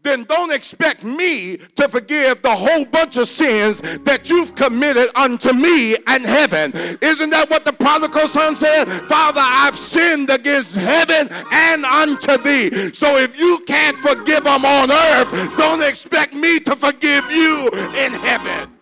then 0.03 0.25
don't 0.25 0.53
expect 0.53 1.05
me 1.05 1.59
to 1.77 1.89
forgive 1.89 2.41
the 2.43 2.55
whole 2.55 2.85
bunch 2.85 3.17
of 3.17 3.29
sins 3.29 3.81
that 4.01 4.31
you've 4.31 4.55
committed 4.55 5.09
unto 5.15 5.53
me 5.53 5.97
and 6.07 6.25
heaven. 6.25 6.73
Isn't 7.03 7.31
that 7.31 7.51
what 7.51 7.65
the 7.65 7.73
prodigal 7.73 8.29
son 8.29 8.57
said? 8.57 8.87
Father, 9.07 9.41
I've 9.43 9.77
sinned 9.77 10.31
against 10.31 10.77
heaven 10.77 11.29
and 11.53 11.85
unto 11.85 12.39
thee. 12.39 12.93
So 12.93 13.19
if 13.19 13.39
you 13.39 13.63
can't 13.67 13.99
forgive 13.99 14.45
them 14.45 14.65
on 14.65 14.91
earth, 14.91 15.57
don't 15.57 15.83
expect 15.83 16.35
me 16.35 16.61
to 16.61 16.75
forgive 16.77 17.31
you 17.31 17.69
in 17.95 18.15
heaven. 18.15 18.77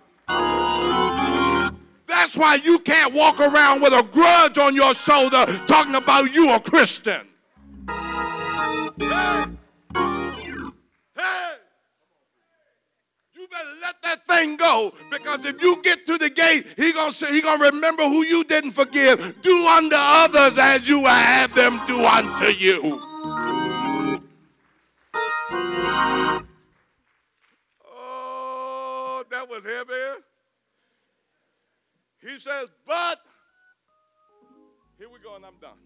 That's 2.07 2.37
why 2.37 2.57
you 2.57 2.79
can't 2.81 3.13
walk 3.13 3.41
around 3.41 3.83
with 3.83 3.93
a 3.93 4.03
grudge 4.03 4.59
on 4.59 4.75
your 4.75 4.95
shoulder 4.95 5.47
talking 5.67 5.95
about 5.95 6.35
you 6.35 6.53
a 6.53 6.61
Christian. 6.61 7.27
Hey. 8.99 9.58
Hey. 11.19 11.55
You 13.35 13.47
better 13.49 13.69
let 13.81 14.03
that 14.03 14.27
thing 14.27 14.57
go 14.57 14.93
because 15.11 15.45
if 15.45 15.63
you 15.63 15.81
get 15.83 16.07
to 16.07 16.19
the 16.19 16.29
gate, 16.29 16.67
he 16.77 16.93
gonna 16.93 17.13
say 17.13 17.33
he 17.33 17.41
gonna 17.41 17.63
remember 17.71 18.03
who 18.03 18.25
you 18.25 18.43
didn't 18.45 18.73
forgive. 18.73 19.43
Do 19.43 19.67
unto 19.67 19.95
others 19.97 20.59
as 20.59 20.89
you 20.89 21.05
have 21.05 21.55
them 21.55 21.81
do 21.87 22.05
unto 22.05 22.47
you. 22.47 23.01
Oh, 27.87 29.25
that 29.31 29.49
was 29.49 29.63
heavy. 29.65 30.25
He 32.21 32.41
says, 32.41 32.69
but, 32.85 33.21
here 34.99 35.09
we 35.09 35.21
go, 35.21 35.37
and 35.37 35.47
I'm 35.47 35.59
done. 35.61 35.79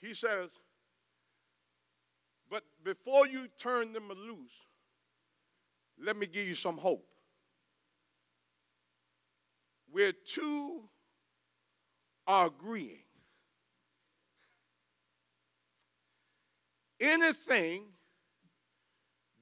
He 0.00 0.14
says, 0.14 0.50
but 2.50 2.62
before 2.84 3.26
you 3.26 3.48
turn 3.58 3.92
them 3.92 4.08
loose, 4.08 4.66
let 6.02 6.16
me 6.16 6.26
give 6.26 6.46
you 6.46 6.54
some 6.54 6.76
hope. 6.76 7.06
Where 9.90 10.12
two 10.12 10.82
are 12.26 12.46
agreeing, 12.48 12.98
anything 17.00 17.84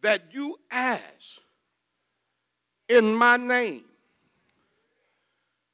that 0.00 0.22
you 0.32 0.56
ask 0.70 1.40
in 2.88 3.14
my 3.14 3.36
name, 3.36 3.84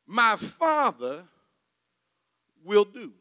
my 0.07 0.37
Father 0.37 1.25
will 2.65 2.85
do. 2.85 3.13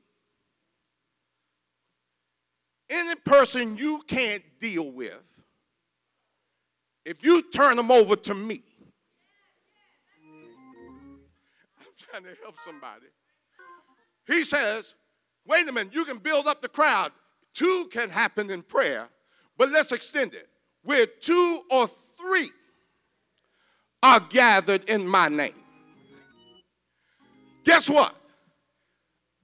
Any 2.89 3.15
person 3.15 3.78
you 3.78 4.02
can't 4.08 4.43
deal 4.60 4.91
with, 4.91 5.21
if 7.06 7.23
you 7.23 7.41
turn 7.41 7.78
them 7.78 7.91
over 7.91 8.15
to 8.15 8.34
me, 8.34 8.62
I'm 11.80 11.86
trying 11.97 12.23
to 12.23 12.41
help 12.41 12.60
somebody. 12.60 13.06
He 14.28 14.43
says, 14.43 14.95
wait 15.47 15.67
a 15.67 15.71
minute, 15.71 15.93
you 15.93 16.06
can 16.06 16.17
build 16.17 16.47
up 16.47 16.62
the 16.62 16.69
crowd. 16.69 17.12
Two 17.54 17.88
can 17.91 18.10
happen 18.10 18.49
in 18.49 18.62
prayer, 18.62 19.08
but 19.58 19.69
let's 19.69 19.91
extend 19.91 20.34
it. 20.34 20.49
Where 20.84 21.06
two 21.06 21.62
or 21.71 21.88
three 22.17 22.49
are 24.02 24.19
gathered 24.19 24.89
in 24.89 25.06
my 25.08 25.28
name 25.30 25.54
guess 27.69 27.88
what? 27.88 28.15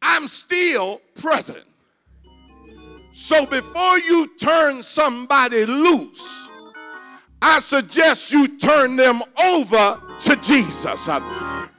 I'm 0.02 0.28
still 0.28 1.00
present. 1.16 1.66
So 3.18 3.46
before 3.46 3.98
you 3.98 4.28
turn 4.38 4.84
somebody 4.84 5.66
loose, 5.66 6.50
I 7.42 7.60
suggest 7.60 8.30
you 8.30 8.46
turn 8.58 8.98
them 8.98 9.24
over 9.42 10.02
to 10.20 10.36
Jesus 10.42 11.08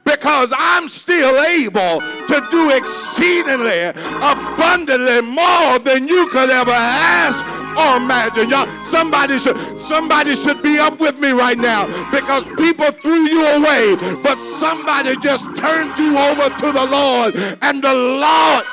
because 0.03 0.51
I'm 0.57 0.89
still 0.89 1.39
able 1.43 1.99
to 2.25 2.47
do 2.49 2.71
exceedingly 2.71 3.83
abundantly 3.83 5.21
more 5.21 5.77
than 5.77 6.07
you 6.07 6.27
could 6.29 6.49
ever 6.49 6.71
ask 6.71 7.45
or 7.77 7.97
imagine. 7.97 8.49
Y'all, 8.49 8.67
somebody 8.81 9.37
should 9.37 9.55
somebody 9.85 10.33
should 10.33 10.63
be 10.63 10.79
up 10.79 10.99
with 10.99 11.19
me 11.19 11.33
right 11.33 11.59
now 11.59 11.85
because 12.09 12.45
people 12.57 12.89
threw 12.89 13.27
you 13.27 13.45
away, 13.45 13.95
but 14.23 14.39
somebody 14.39 15.15
just 15.17 15.55
turned 15.55 15.95
you 15.99 16.17
over 16.17 16.49
to 16.49 16.71
the 16.71 16.87
Lord, 16.89 17.35
and 17.61 17.83
the 17.83 17.93
Lord. 17.93 18.63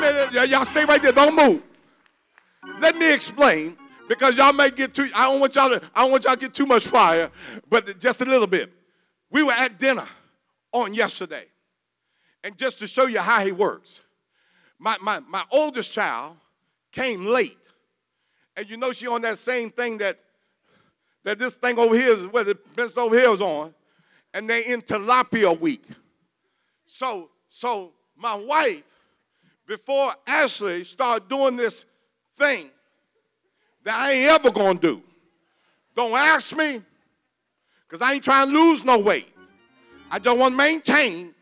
Minute, 0.00 0.50
y'all 0.50 0.64
stay 0.64 0.84
right 0.84 1.02
there. 1.02 1.12
Don't 1.12 1.34
move. 1.34 1.62
Let 2.80 2.96
me 2.96 3.12
explain 3.12 3.76
because 4.08 4.36
y'all 4.36 4.52
may 4.52 4.70
get 4.70 4.94
too. 4.94 5.08
I 5.14 5.24
don't 5.24 5.40
want 5.40 5.54
y'all 5.54 5.70
to. 5.70 5.82
I 5.94 6.02
don't 6.02 6.12
want 6.12 6.24
y'all 6.24 6.34
to 6.34 6.40
get 6.40 6.54
too 6.54 6.66
much 6.66 6.86
fire, 6.86 7.30
but 7.68 7.98
just 7.98 8.20
a 8.20 8.24
little 8.24 8.46
bit. 8.46 8.72
We 9.30 9.42
were 9.42 9.52
at 9.52 9.78
dinner 9.78 10.06
on 10.72 10.94
yesterday. 10.94 11.46
And 12.44 12.56
just 12.56 12.78
to 12.78 12.86
show 12.86 13.06
you 13.06 13.18
how 13.18 13.44
he 13.44 13.50
works, 13.50 14.00
my, 14.78 14.96
my, 15.02 15.18
my 15.20 15.42
oldest 15.50 15.92
child 15.92 16.36
came 16.92 17.24
late. 17.24 17.58
And 18.56 18.70
you 18.70 18.76
know 18.76 18.92
she 18.92 19.08
on 19.08 19.22
that 19.22 19.38
same 19.38 19.70
thing 19.70 19.98
that 19.98 20.20
that 21.24 21.40
this 21.40 21.54
thing 21.54 21.76
over 21.76 21.94
here 21.96 22.12
is 22.12 22.26
where 22.26 22.44
the 22.44 22.56
best 22.76 22.96
over 22.96 23.18
here 23.18 23.30
is 23.30 23.40
on. 23.40 23.74
And 24.32 24.48
they 24.48 24.64
in 24.66 24.80
tilapia 24.80 25.58
week. 25.58 25.82
So, 26.86 27.30
so 27.48 27.94
my 28.16 28.36
wife, 28.36 28.84
before 29.66 30.12
Ashley 30.26 30.84
started 30.84 31.28
doing 31.28 31.56
this 31.56 31.84
thing 32.36 32.70
that 33.84 33.94
I 33.94 34.12
ain't 34.12 34.30
ever 34.30 34.50
gonna 34.50 34.78
do. 34.78 35.02
Don't 35.94 36.12
ask 36.12 36.56
me, 36.56 36.82
because 37.86 38.02
I 38.02 38.14
ain't 38.14 38.24
trying 38.24 38.48
to 38.48 38.52
lose 38.52 38.84
no 38.84 38.98
weight. 38.98 39.28
I 40.10 40.18
just 40.18 40.38
want 40.38 40.52
to 40.52 40.56
maintain, 40.56 41.34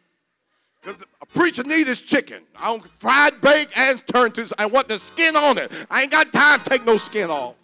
because 0.81 0.97
a 1.21 1.27
preacher 1.27 1.65
need 1.65 1.87
his 1.87 2.01
chicken. 2.01 2.43
I 2.57 2.71
want 2.71 2.87
fried, 3.01 3.41
bake, 3.41 3.69
and 3.77 4.07
turn 4.07 4.33
to, 4.33 4.55
I 4.59 4.67
want 4.67 4.89
the 4.89 4.99
skin 4.99 5.37
on 5.37 5.59
it. 5.59 5.73
I 5.91 6.03
ain't 6.03 6.13
got 6.13 6.33
time 6.33 6.61
to 6.61 6.71
take 6.71 6.85
no 6.85 6.97
skin 6.97 7.31
off. 7.31 7.57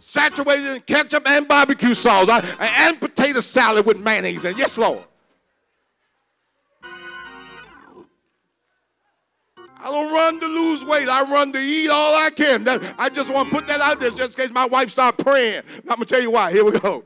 Saturated 0.00 0.66
in 0.66 0.80
ketchup 0.80 1.22
and 1.26 1.46
barbecue 1.46 1.94
sauce, 1.94 2.28
I, 2.28 2.40
and 2.58 2.98
potato 2.98 3.40
salad 3.40 3.86
with 3.86 3.98
mayonnaise. 3.98 4.44
And 4.44 4.58
yes, 4.58 4.76
Lord. 4.76 5.04
I 9.82 9.90
don't 9.90 10.12
run 10.12 10.38
to 10.38 10.46
lose 10.46 10.84
weight. 10.84 11.08
I 11.08 11.28
run 11.28 11.52
to 11.52 11.58
eat 11.58 11.88
all 11.88 12.14
I 12.14 12.30
can. 12.30 12.62
That, 12.64 12.94
I 12.98 13.08
just 13.08 13.28
want 13.28 13.50
to 13.50 13.56
put 13.56 13.66
that 13.66 13.80
out 13.80 13.98
there 13.98 14.10
just 14.10 14.38
in 14.38 14.44
case 14.44 14.54
my 14.54 14.64
wife 14.64 14.90
start 14.90 15.18
praying. 15.18 15.62
I'm 15.78 15.96
going 15.96 15.98
to 16.00 16.04
tell 16.06 16.22
you 16.22 16.30
why. 16.30 16.52
Here 16.52 16.64
we 16.64 16.78
go. 16.78 17.02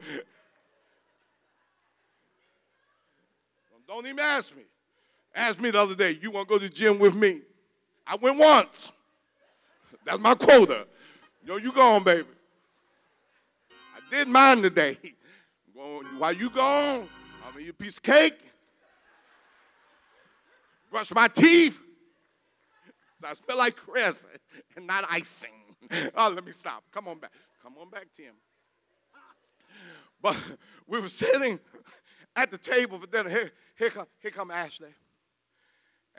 Don't 3.88 4.06
even 4.06 4.18
ask 4.18 4.54
me. 4.54 4.62
Ask 5.34 5.58
me 5.58 5.70
the 5.70 5.80
other 5.80 5.94
day, 5.94 6.18
you 6.20 6.30
want 6.30 6.48
to 6.48 6.54
go 6.54 6.58
to 6.58 6.68
the 6.68 6.74
gym 6.74 6.98
with 6.98 7.14
me? 7.14 7.40
I 8.06 8.16
went 8.16 8.38
once. 8.38 8.92
That's 10.04 10.18
my 10.18 10.34
quota. 10.34 10.86
Yo, 11.44 11.56
you 11.56 11.72
gone, 11.72 12.04
baby. 12.04 12.28
I 13.70 14.14
did 14.14 14.28
mine 14.28 14.60
today. 14.60 14.98
While 16.18 16.32
you 16.32 16.50
gone, 16.50 17.08
I'm 17.46 17.52
going 17.52 17.64
to 17.64 17.68
eat 17.68 17.70
a 17.70 17.74
piece 17.74 17.96
of 17.96 18.02
cake, 18.02 18.38
brush 20.90 21.12
my 21.12 21.28
teeth, 21.28 21.78
so 23.16 23.28
I 23.28 23.32
smell 23.32 23.58
like 23.58 23.76
Chris 23.76 24.26
and 24.76 24.86
not 24.86 25.04
icing. 25.10 25.50
Oh, 26.16 26.32
let 26.34 26.44
me 26.44 26.50
stop. 26.50 26.82
Come 26.90 27.06
on 27.06 27.18
back. 27.20 27.30
Come 27.62 27.74
on 27.80 27.88
back, 27.90 28.08
Tim. 28.16 28.32
But 30.22 30.36
we 30.86 30.98
were 30.98 31.08
sitting 31.08 31.60
at 32.34 32.50
the 32.50 32.58
table 32.58 32.98
for 32.98 33.06
dinner. 33.06 33.28
Here, 33.30 33.52
here, 33.78 33.90
come, 33.90 34.06
here 34.20 34.30
come 34.32 34.50
Ashley. 34.50 34.88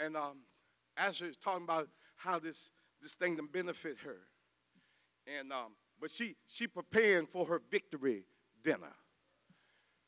And 0.01 0.15
um, 0.15 0.37
Ashley 0.95 1.27
is 1.27 1.37
talking 1.37 1.63
about 1.63 1.89
how 2.15 2.39
this, 2.39 2.69
this 3.01 3.15
thing 3.15 3.35
can 3.35 3.47
benefit 3.47 3.97
her. 4.05 4.17
And 5.39 5.51
um, 5.51 5.73
but 5.99 6.11
she 6.11 6.35
she 6.45 6.67
preparing 6.67 7.25
for 7.25 7.45
her 7.45 7.61
victory 7.69 8.23
dinner. 8.63 8.93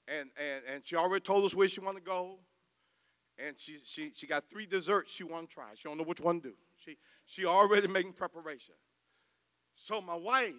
And, 0.08 0.30
and, 0.38 0.63
and 0.67 0.88
she 0.88 0.95
already 0.95 1.21
told 1.21 1.45
us 1.45 1.54
where 1.54 1.67
she 1.67 1.82
want 1.82 1.97
to 1.97 2.04
go. 2.04 2.39
And 3.38 3.58
she, 3.60 3.78
she, 3.86 4.12
she 4.13 4.28
got 4.28 4.49
three 4.49 4.65
desserts 4.65 5.12
she 5.12 5.23
want 5.23 5.49
to 5.49 5.54
try. 5.54 5.69
She 5.75 5.88
don't 5.88 5.97
know 5.97 6.04
which 6.04 6.19
one 6.19 6.41
to 6.41 6.49
do. 6.49 6.56
She, 7.29 7.45
already 7.45 7.87
making 7.87 8.13
preparation. 8.13 8.73
So 9.75 10.01
my 10.01 10.15
wife 10.15 10.55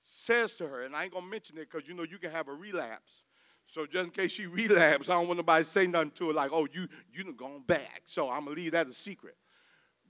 says 0.00 0.56
to 0.56 0.66
her, 0.66 0.82
and 0.82 0.96
I 0.96 1.04
ain't 1.04 1.12
gonna 1.12 1.26
mention 1.26 1.56
it 1.58 1.70
because 1.70 1.88
you 1.88 1.94
know 1.94 2.02
you 2.02 2.18
can 2.18 2.32
have 2.32 2.48
a 2.48 2.52
relapse. 2.52 3.22
So 3.66 3.86
just 3.86 4.06
in 4.06 4.10
case 4.10 4.32
she 4.32 4.46
relapse, 4.48 5.08
I 5.08 5.12
don't 5.12 5.28
want 5.28 5.38
nobody 5.38 5.62
to 5.62 5.70
say 5.70 5.86
nothing 5.86 6.10
to 6.16 6.26
her 6.26 6.34
like, 6.34 6.50
oh, 6.52 6.66
you 6.72 6.88
you 7.12 7.22
done 7.22 7.36
gone 7.36 7.62
back. 7.64 8.02
So 8.06 8.28
I'm 8.28 8.46
gonna 8.46 8.56
leave 8.56 8.72
that 8.72 8.88
a 8.88 8.92
secret. 8.92 9.36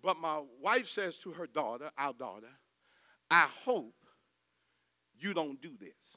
But 0.03 0.19
my 0.19 0.41
wife 0.63 0.89
says 0.89 1.19
to 1.19 1.33
her 1.33 1.47
daughter, 1.47 1.91
our 1.99 2.15
daughter, 2.15 2.49
I 3.31 3.47
hope 3.63 3.95
you 5.21 5.35
don't 5.35 5.61
do 5.61 5.73
this 5.79 6.17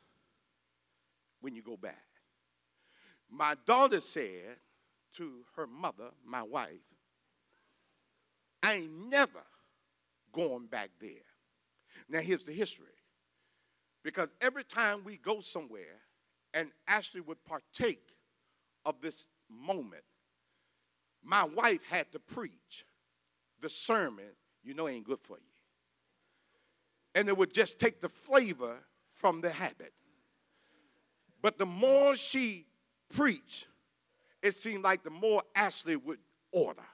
when 1.41 1.53
you 1.53 1.61
go 1.61 1.75
back. 1.75 2.05
My 3.29 3.55
daughter 3.67 3.99
said 3.99 4.55
to 5.17 5.43
her 5.57 5.67
mother, 5.67 6.11
my 6.25 6.43
wife, 6.43 6.79
I 8.63 8.75
ain't 8.75 9.09
never 9.11 9.43
going 10.35 10.67
back 10.67 10.89
there. 10.99 11.09
Now, 12.09 12.19
here's 12.19 12.43
the 12.43 12.51
history. 12.51 12.87
Because 14.03 14.31
every 14.39 14.63
time 14.63 15.01
we 15.03 15.17
go 15.17 15.39
somewhere 15.39 16.01
and 16.53 16.69
Ashley 16.87 17.21
would 17.21 17.43
partake 17.43 18.09
of 18.85 19.01
this 19.01 19.29
moment, 19.49 20.03
my 21.23 21.43
wife 21.43 21.81
had 21.89 22.11
to 22.11 22.19
preach 22.19 22.85
the 23.61 23.69
sermon, 23.69 24.25
you 24.63 24.75
know, 24.75 24.87
ain't 24.87 25.05
good 25.05 25.19
for 25.19 25.37
you. 25.37 25.43
And 27.15 27.27
it 27.27 27.35
would 27.35 27.53
just 27.53 27.79
take 27.79 28.01
the 28.01 28.09
flavor 28.09 28.75
from 29.13 29.41
the 29.41 29.49
habit. 29.49 29.93
But 31.41 31.57
the 31.57 31.65
more 31.65 32.15
she 32.15 32.67
preached, 33.15 33.67
it 34.43 34.53
seemed 34.53 34.83
like 34.83 35.03
the 35.03 35.09
more 35.09 35.41
Ashley 35.55 35.95
would 35.95 36.19
order. 36.51 36.85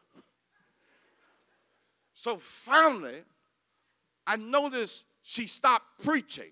So 2.13 2.37
finally, 2.37 3.23
I 4.25 4.35
noticed 4.37 5.05
she 5.23 5.47
stopped 5.47 5.85
preaching. 6.03 6.51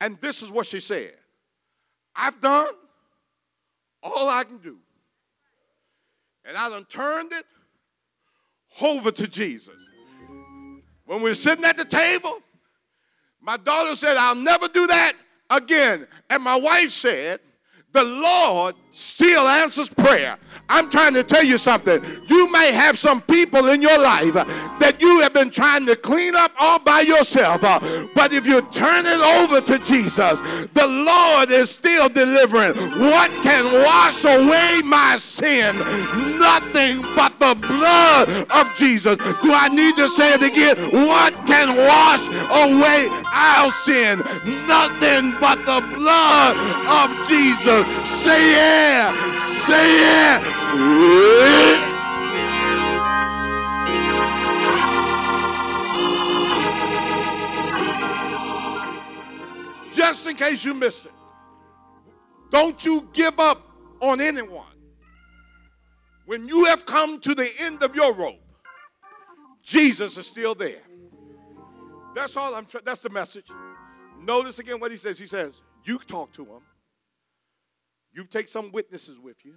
And 0.00 0.20
this 0.20 0.42
is 0.42 0.50
what 0.50 0.66
she 0.66 0.80
said 0.80 1.14
I've 2.14 2.40
done 2.40 2.68
all 4.02 4.28
I 4.28 4.44
can 4.44 4.58
do. 4.58 4.78
And 6.44 6.56
I 6.56 6.68
done 6.68 6.84
turned 6.84 7.32
it 7.32 7.44
over 8.80 9.10
to 9.10 9.26
Jesus. 9.26 9.74
When 11.06 11.22
we 11.22 11.30
were 11.30 11.34
sitting 11.34 11.64
at 11.64 11.76
the 11.76 11.84
table, 11.84 12.38
my 13.40 13.56
daughter 13.56 13.96
said, 13.96 14.16
I'll 14.16 14.34
never 14.34 14.68
do 14.68 14.86
that 14.86 15.14
again. 15.50 16.06
And 16.30 16.42
my 16.42 16.56
wife 16.56 16.90
said, 16.90 17.40
the 17.92 18.04
Lord 18.04 18.74
still 18.96 19.46
answers 19.46 19.90
prayer. 19.90 20.38
I'm 20.70 20.88
trying 20.88 21.12
to 21.14 21.22
tell 21.22 21.44
you 21.44 21.58
something. 21.58 22.02
You 22.28 22.50
may 22.50 22.72
have 22.72 22.98
some 22.98 23.20
people 23.20 23.68
in 23.68 23.82
your 23.82 23.98
life 24.00 24.32
that 24.32 24.96
you 25.00 25.20
have 25.20 25.34
been 25.34 25.50
trying 25.50 25.84
to 25.86 25.96
clean 25.96 26.34
up 26.34 26.50
all 26.58 26.78
by 26.78 27.00
yourself. 27.00 27.62
Uh, 27.62 27.78
but 28.14 28.32
if 28.32 28.46
you 28.46 28.62
turn 28.70 29.04
it 29.04 29.20
over 29.20 29.60
to 29.60 29.78
Jesus, 29.80 30.40
the 30.72 30.86
Lord 30.86 31.50
is 31.50 31.70
still 31.70 32.08
delivering. 32.08 32.74
What 32.98 33.30
can 33.42 33.70
wash 33.84 34.24
away 34.24 34.80
my 34.82 35.16
sin? 35.18 35.76
Nothing 36.38 37.02
but 37.14 37.38
the 37.38 37.54
blood 37.54 38.28
of 38.50 38.74
Jesus. 38.74 39.18
Do 39.18 39.52
I 39.52 39.68
need 39.68 39.96
to 39.96 40.08
say 40.08 40.34
it 40.34 40.42
again? 40.42 40.76
What 41.06 41.34
can 41.46 41.76
wash 41.76 42.26
away 42.48 43.08
our 43.30 43.70
sin? 43.70 44.20
Nothing 44.66 45.36
but 45.38 45.58
the 45.66 45.84
blood 45.94 46.56
of 46.88 47.28
Jesus. 47.28 47.86
Say 48.08 48.85
yeah. 48.86 49.38
Say 49.40 50.00
yeah. 50.00 50.56
Just 59.92 60.26
in 60.26 60.36
case 60.36 60.64
you 60.64 60.74
missed 60.74 61.06
it, 61.06 61.12
don't 62.50 62.84
you 62.84 63.08
give 63.12 63.40
up 63.40 63.62
on 64.00 64.20
anyone. 64.20 64.64
When 66.26 66.46
you 66.48 66.64
have 66.66 66.84
come 66.84 67.18
to 67.20 67.34
the 67.34 67.50
end 67.60 67.82
of 67.82 67.94
your 67.96 68.12
rope, 68.12 68.40
Jesus 69.62 70.16
is 70.18 70.26
still 70.26 70.54
there. 70.54 70.82
That's 72.14 72.36
all 72.36 72.54
I'm. 72.54 72.66
that's 72.84 73.00
the 73.00 73.10
message. 73.10 73.48
Notice 74.20 74.58
again 74.58 74.80
what 74.80 74.90
he 74.90 74.96
says. 74.96 75.18
He 75.18 75.26
says, 75.26 75.60
"You 75.84 75.98
talk 75.98 76.32
to 76.32 76.44
him." 76.44 76.62
You 78.16 78.24
take 78.24 78.48
some 78.48 78.72
witnesses 78.72 79.20
with 79.20 79.44
you, 79.44 79.52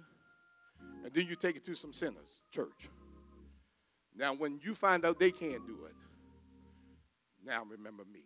and 1.02 1.10
then 1.14 1.26
you 1.26 1.34
take 1.34 1.56
it 1.56 1.64
to 1.64 1.74
some 1.74 1.94
sinners, 1.94 2.42
church. 2.50 2.90
Now, 4.14 4.34
when 4.34 4.60
you 4.62 4.74
find 4.74 5.06
out 5.06 5.18
they 5.18 5.30
can't 5.30 5.66
do 5.66 5.78
it, 5.86 5.94
now 7.42 7.64
remember 7.64 8.04
me. 8.12 8.20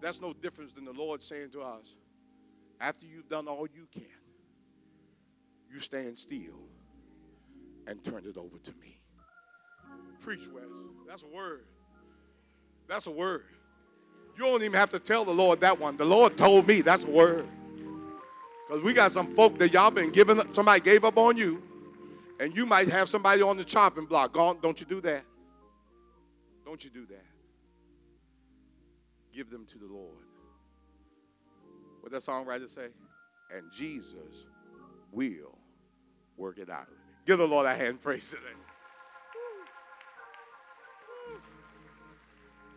That's 0.00 0.20
no 0.20 0.32
difference 0.32 0.72
than 0.72 0.84
the 0.84 0.92
Lord 0.92 1.22
saying 1.22 1.50
to 1.50 1.60
us, 1.60 1.94
after 2.80 3.06
you've 3.06 3.28
done 3.28 3.46
all 3.46 3.68
you 3.72 3.86
can, 3.92 4.02
you 5.72 5.78
stand 5.78 6.18
still 6.18 6.58
and 7.86 8.02
turn 8.02 8.24
it 8.26 8.36
over 8.36 8.58
to 8.58 8.72
me. 8.80 8.98
Preach, 10.18 10.48
Wes. 10.48 10.64
That's 11.06 11.22
a 11.22 11.28
word. 11.28 11.66
That's 12.88 13.06
a 13.06 13.12
word. 13.12 13.44
You 14.36 14.42
don't 14.42 14.64
even 14.64 14.74
have 14.74 14.90
to 14.90 14.98
tell 14.98 15.24
the 15.24 15.32
Lord 15.32 15.60
that 15.60 15.78
one. 15.78 15.96
The 15.96 16.04
Lord 16.04 16.36
told 16.36 16.66
me 16.66 16.80
that's 16.80 17.04
a 17.04 17.10
word. 17.10 17.46
Because 18.72 18.86
we 18.86 18.94
got 18.94 19.12
some 19.12 19.34
folk 19.34 19.58
that 19.58 19.70
y'all 19.70 19.90
been 19.90 20.10
giving, 20.10 20.40
somebody 20.50 20.80
gave 20.80 21.04
up 21.04 21.18
on 21.18 21.36
you, 21.36 21.62
and 22.40 22.56
you 22.56 22.64
might 22.64 22.88
have 22.88 23.06
somebody 23.06 23.42
on 23.42 23.58
the 23.58 23.64
chopping 23.64 24.06
block. 24.06 24.32
Gone, 24.32 24.56
don't 24.62 24.80
you 24.80 24.86
do 24.86 25.02
that. 25.02 25.24
Don't 26.64 26.82
you 26.82 26.88
do 26.88 27.04
that. 27.04 27.26
Give 29.34 29.50
them 29.50 29.66
to 29.66 29.78
the 29.78 29.84
Lord. 29.84 30.16
What 32.00 32.12
that 32.12 32.22
songwriter 32.22 32.66
say? 32.66 32.88
and 33.54 33.70
Jesus 33.70 34.46
will 35.10 35.58
work 36.36 36.58
it 36.58 36.70
out. 36.70 36.88
Give 37.26 37.38
the 37.38 37.46
Lord 37.46 37.66
a 37.66 37.74
hand 37.74 38.00
praise 38.00 38.30
today. 38.30 38.42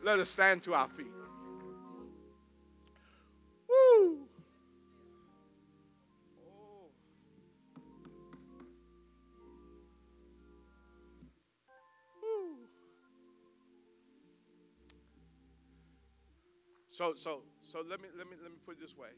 Let 0.03 0.19
us 0.19 0.29
stand 0.29 0.62
to 0.63 0.73
our 0.73 0.89
feet. 0.89 1.14
So, 17.06 17.13
so, 17.15 17.41
so 17.62 17.84
let 17.88 18.02
me 18.02 18.08
let 18.18 18.28
me 18.28 18.36
let 18.41 18.52
me 18.52 18.58
put 18.65 18.78
it 18.78 18.82
this 18.82 18.98
way. 18.98 19.10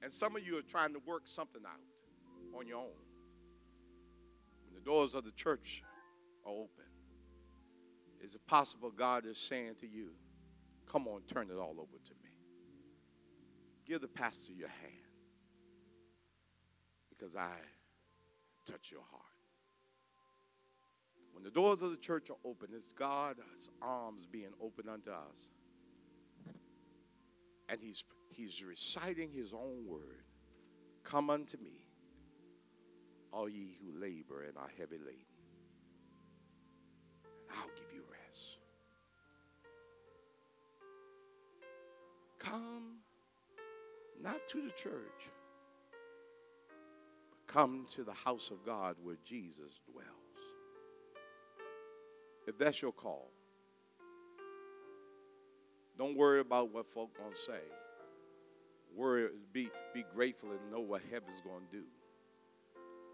And 0.00 0.10
some 0.10 0.34
of 0.34 0.46
you 0.46 0.56
are 0.56 0.62
trying 0.62 0.94
to 0.94 0.98
work 1.04 1.24
something 1.26 1.60
out 1.66 2.58
on 2.58 2.66
your 2.66 2.78
own. 2.78 3.04
When 4.64 4.74
the 4.74 4.80
doors 4.80 5.14
of 5.14 5.24
the 5.24 5.30
church 5.32 5.82
are 6.46 6.52
open, 6.52 6.86
is 8.22 8.34
it 8.34 8.46
possible 8.46 8.90
God 8.90 9.26
is 9.26 9.36
saying 9.36 9.74
to 9.80 9.86
you, 9.86 10.12
Come 10.90 11.06
on, 11.06 11.20
turn 11.28 11.50
it 11.50 11.58
all 11.58 11.74
over 11.78 11.98
to 12.02 12.14
me? 12.24 12.30
Give 13.84 14.00
the 14.00 14.08
pastor 14.08 14.52
your 14.52 14.68
hand 14.68 14.92
because 17.10 17.36
I 17.36 17.56
touch 18.66 18.90
your 18.90 19.02
heart. 19.10 19.22
When 21.34 21.44
the 21.44 21.50
doors 21.50 21.82
of 21.82 21.90
the 21.90 21.98
church 21.98 22.30
are 22.30 22.38
open, 22.42 22.68
it's 22.72 22.92
God's 22.92 23.68
arms 23.82 24.24
being 24.24 24.52
open 24.62 24.88
unto 24.88 25.10
us. 25.10 25.48
And 27.72 27.80
he's, 27.80 28.04
he's 28.28 28.62
reciting 28.62 29.30
his 29.32 29.54
own 29.54 29.86
word 29.86 30.24
Come 31.04 31.30
unto 31.30 31.56
me, 31.58 31.84
all 33.32 33.48
ye 33.48 33.76
who 33.80 33.98
labor 33.98 34.44
and 34.44 34.56
are 34.56 34.70
heavy 34.78 34.98
laden, 34.98 35.24
and 37.48 37.58
I'll 37.58 37.70
give 37.74 37.92
you 37.92 38.02
rest. 38.10 38.58
Come 42.38 42.98
not 44.22 44.46
to 44.48 44.62
the 44.62 44.70
church, 44.70 45.30
but 47.30 47.52
come 47.52 47.86
to 47.94 48.04
the 48.04 48.12
house 48.12 48.50
of 48.50 48.64
God 48.64 48.96
where 49.02 49.16
Jesus 49.24 49.80
dwells. 49.90 50.06
If 52.46 52.58
that's 52.58 52.80
your 52.80 52.92
call, 52.92 53.30
don't 56.02 56.16
worry 56.16 56.40
about 56.40 56.74
what 56.74 56.84
folk 56.84 57.16
gonna 57.16 57.36
say. 57.36 57.60
Worry, 58.92 59.28
be, 59.52 59.70
be 59.94 60.04
grateful 60.12 60.50
and 60.50 60.58
know 60.68 60.80
what 60.80 61.00
heaven's 61.12 61.40
gonna 61.42 61.64
do. 61.70 61.84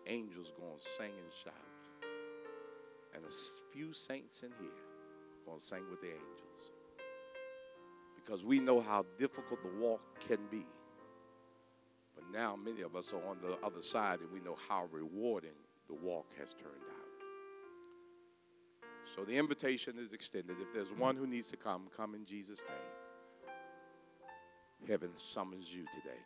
Angels 0.06 0.54
gonna 0.58 0.80
sing 0.96 1.12
and 1.12 1.32
shout. 1.44 1.52
And 3.14 3.24
a 3.26 3.72
few 3.74 3.92
saints 3.92 4.42
in 4.42 4.48
here 4.58 4.70
gonna 5.44 5.60
sing 5.60 5.82
with 5.90 6.00
the 6.00 6.06
angels. 6.06 6.72
Because 8.16 8.42
we 8.46 8.58
know 8.58 8.80
how 8.80 9.04
difficult 9.18 9.60
the 9.62 9.78
walk 9.78 10.00
can 10.26 10.38
be. 10.50 10.64
But 12.14 12.24
now 12.32 12.56
many 12.56 12.80
of 12.80 12.96
us 12.96 13.12
are 13.12 13.22
on 13.28 13.36
the 13.42 13.58
other 13.62 13.82
side 13.82 14.20
and 14.20 14.32
we 14.32 14.40
know 14.40 14.56
how 14.66 14.88
rewarding 14.90 15.58
the 15.88 15.94
walk 15.94 16.26
has 16.38 16.54
turned 16.54 16.88
out. 16.90 16.97
So 19.18 19.24
the 19.24 19.36
invitation 19.36 19.94
is 19.98 20.12
extended. 20.12 20.58
If 20.60 20.72
there's 20.72 20.92
one 20.92 21.16
who 21.16 21.26
needs 21.26 21.50
to 21.50 21.56
come, 21.56 21.88
come 21.96 22.14
in 22.14 22.24
Jesus' 22.24 22.62
name. 22.68 22.78
Heaven 24.88 25.10
summons 25.16 25.74
you 25.74 25.80
today. 25.86 26.20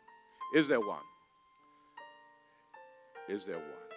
Is 0.53 0.67
there 0.67 0.79
one? 0.79 1.01
Is 3.27 3.45
there 3.45 3.57
one? 3.57 3.92